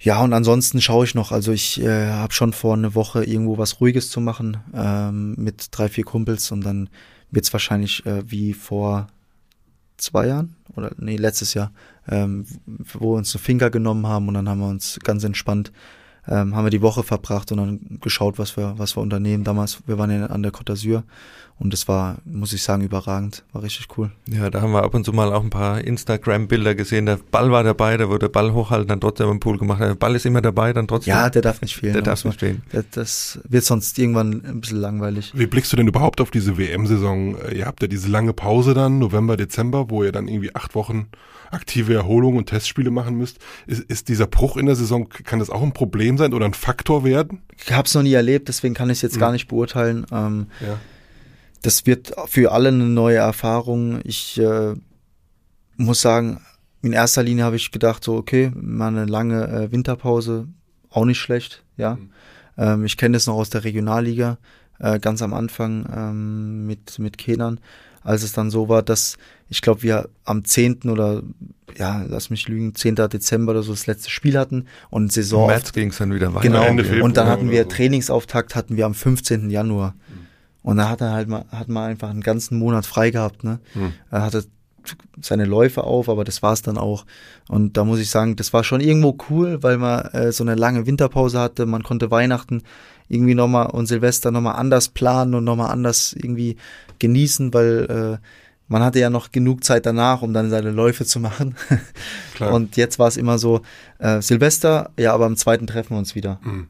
[0.00, 1.30] Ja, und ansonsten schaue ich noch.
[1.30, 5.68] Also ich äh, habe schon vor, eine Woche irgendwo was Ruhiges zu machen ähm, mit
[5.70, 6.88] drei, vier Kumpels und dann
[7.30, 9.08] wird's wahrscheinlich äh, wie vor
[9.98, 11.72] zwei Jahren oder nee, letztes Jahr,
[12.08, 15.72] ähm, wo wir uns einen Finger genommen haben und dann haben wir uns ganz entspannt
[16.28, 19.44] ähm, haben wir die Woche verbracht und dann geschaut, was wir, was wir unternehmen.
[19.44, 21.02] Damals, wir waren ja an der Côte d'Azur
[21.58, 23.44] und das war, muss ich sagen, überragend.
[23.52, 24.10] War richtig cool.
[24.28, 27.06] Ja, da haben wir ab und zu mal auch ein paar Instagram-Bilder gesehen.
[27.06, 29.80] Der Ball war dabei, da wurde der Ball hochhalten, dann trotzdem im Pool gemacht.
[29.80, 31.10] Der Ball ist immer dabei, dann trotzdem.
[31.14, 31.92] Ja, der darf nicht fehlen.
[31.92, 35.32] der da darf nicht man- Das wird sonst irgendwann ein bisschen langweilig.
[35.34, 37.36] Wie blickst du denn überhaupt auf diese WM-Saison?
[37.36, 40.74] Äh, Ihr habt ja diese lange Pause dann, November, Dezember, wo ihr dann irgendwie acht
[40.74, 41.06] Wochen
[41.52, 43.38] aktive Erholung und Testspiele machen müsst.
[43.66, 46.54] Ist, ist dieser Bruch in der Saison, kann das auch ein Problem sein oder ein
[46.54, 47.42] Faktor werden?
[47.64, 49.20] Ich habe es noch nie erlebt, deswegen kann ich es jetzt Mhm.
[49.20, 50.06] gar nicht beurteilen.
[50.10, 50.78] Ähm, Ja.
[51.62, 54.00] das wird für alle eine neue Erfahrung.
[54.04, 54.74] Ich äh,
[55.76, 56.40] muss sagen,
[56.82, 60.48] in erster Linie habe ich gedacht, so okay, mal eine lange äh, Winterpause,
[60.90, 61.94] auch nicht schlecht, ja.
[61.96, 62.10] Mhm.
[62.58, 64.38] Ähm, ich kenne das noch aus der Regionalliga,
[64.78, 67.60] äh, ganz am Anfang ähm, mit, mit Kenan,
[68.04, 69.16] als es dann so war, dass
[69.48, 70.84] ich glaube, wir am 10.
[70.84, 71.22] oder
[71.76, 72.96] ja, lass mich lügen, 10.
[72.96, 76.34] Dezember oder so das letzte Spiel hatten und Im Saison März ging es dann wieder
[76.34, 76.48] weiter.
[76.48, 76.62] Genau.
[76.62, 77.68] Ende und dann hatten wir so.
[77.68, 79.50] Trainingsauftakt hatten wir am 15.
[79.50, 79.94] Januar.
[80.62, 83.58] Und da hat er halt mal, hat man einfach einen ganzen Monat frei gehabt, ne?
[83.72, 83.92] Hm.
[84.10, 84.44] Er hatte
[85.20, 87.04] seine Läufe auf, aber das war's dann auch.
[87.48, 90.54] Und da muss ich sagen, das war schon irgendwo cool, weil man äh, so eine
[90.54, 91.66] lange Winterpause hatte.
[91.66, 92.62] Man konnte Weihnachten
[93.08, 96.56] irgendwie nochmal und Silvester nochmal anders planen und nochmal anders irgendwie
[97.02, 98.26] genießen, weil äh,
[98.68, 101.54] man hatte ja noch genug Zeit danach, um dann seine Läufe zu machen.
[102.34, 102.54] Klar.
[102.54, 103.60] Und jetzt war es immer so,
[103.98, 106.40] äh, Silvester, ja, aber am zweiten treffen wir uns wieder.
[106.42, 106.68] Mhm.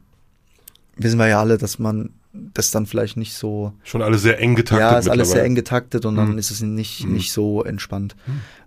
[0.97, 4.55] Wissen wir ja alle, dass man das dann vielleicht nicht so, Schon alles sehr eng
[4.55, 4.79] getaktet.
[4.91, 6.37] ja, ist alles sehr eng getaktet und dann Mhm.
[6.39, 7.13] ist es nicht, Mhm.
[7.13, 8.15] nicht so entspannt.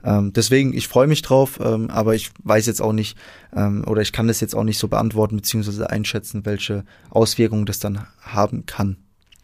[0.05, 3.19] Ähm, deswegen, ich freue mich drauf, ähm, aber ich weiß jetzt auch nicht,
[3.57, 7.81] ähm, oder ich kann das jetzt auch nicht so beantworten, beziehungsweise einschätzen, welche Auswirkungen das
[7.81, 8.99] dann haben kann.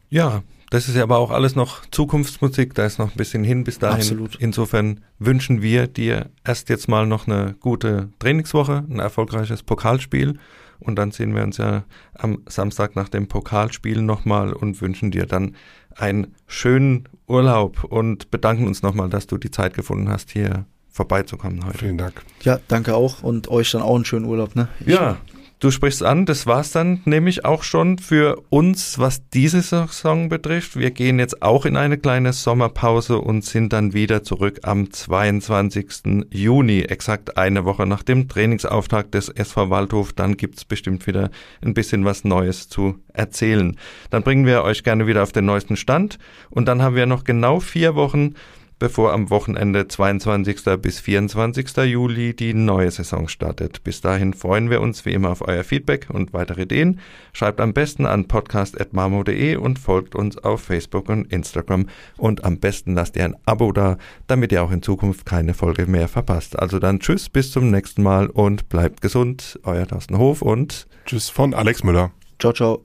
[0.09, 3.63] Ja, das ist ja aber auch alles noch Zukunftsmusik, da ist noch ein bisschen hin
[3.65, 4.01] bis dahin.
[4.01, 4.37] Absolut.
[4.37, 10.39] Insofern wünschen wir dir erst jetzt mal noch eine gute Trainingswoche, ein erfolgreiches Pokalspiel
[10.81, 15.27] und dann sehen wir uns ja am Samstag nach dem Pokalspiel nochmal und wünschen dir
[15.27, 15.55] dann
[15.95, 21.65] einen schönen Urlaub und bedanken uns nochmal, dass du die Zeit gefunden hast, hier vorbeizukommen
[21.67, 21.79] heute.
[21.79, 22.23] Vielen Dank.
[22.43, 24.69] Ja, danke auch und euch dann auch einen schönen Urlaub, ne?
[24.81, 25.19] Ich- Ja,
[25.63, 30.77] du sprichst an, das war's dann nämlich auch schon für uns, was diese Saison betrifft.
[30.77, 36.27] Wir gehen jetzt auch in eine kleine Sommerpause und sind dann wieder zurück am 22.
[36.33, 40.13] Juni, exakt eine Woche nach dem Trainingsauftakt des SV Waldhof.
[40.13, 41.31] Dann gibt's bestimmt wieder
[41.65, 43.77] ein bisschen was Neues zu erzählen.
[44.11, 46.19] Dann bringen wir euch gerne wieder auf den neuesten Stand
[46.51, 48.35] und dann haben wir noch genau vier Wochen
[48.83, 50.65] bevor am Wochenende 22.
[50.83, 51.77] bis 24.
[51.85, 53.85] Juli die neue Saison startet.
[53.85, 56.99] Bis dahin freuen wir uns wie immer auf euer Feedback und weitere Ideen.
[57.33, 61.87] Schreibt am besten an podcast.marmo.de und folgt uns auf Facebook und Instagram.
[62.17, 65.87] Und am besten lasst ihr ein Abo da, damit ihr auch in Zukunft keine Folge
[65.87, 66.59] mehr verpasst.
[66.59, 69.61] Also dann tschüss, bis zum nächsten Mal und bleibt gesund.
[69.63, 72.11] Euer Thorsten Hof und Tschüss von Alex Müller.
[72.41, 72.85] Ciao, ciao.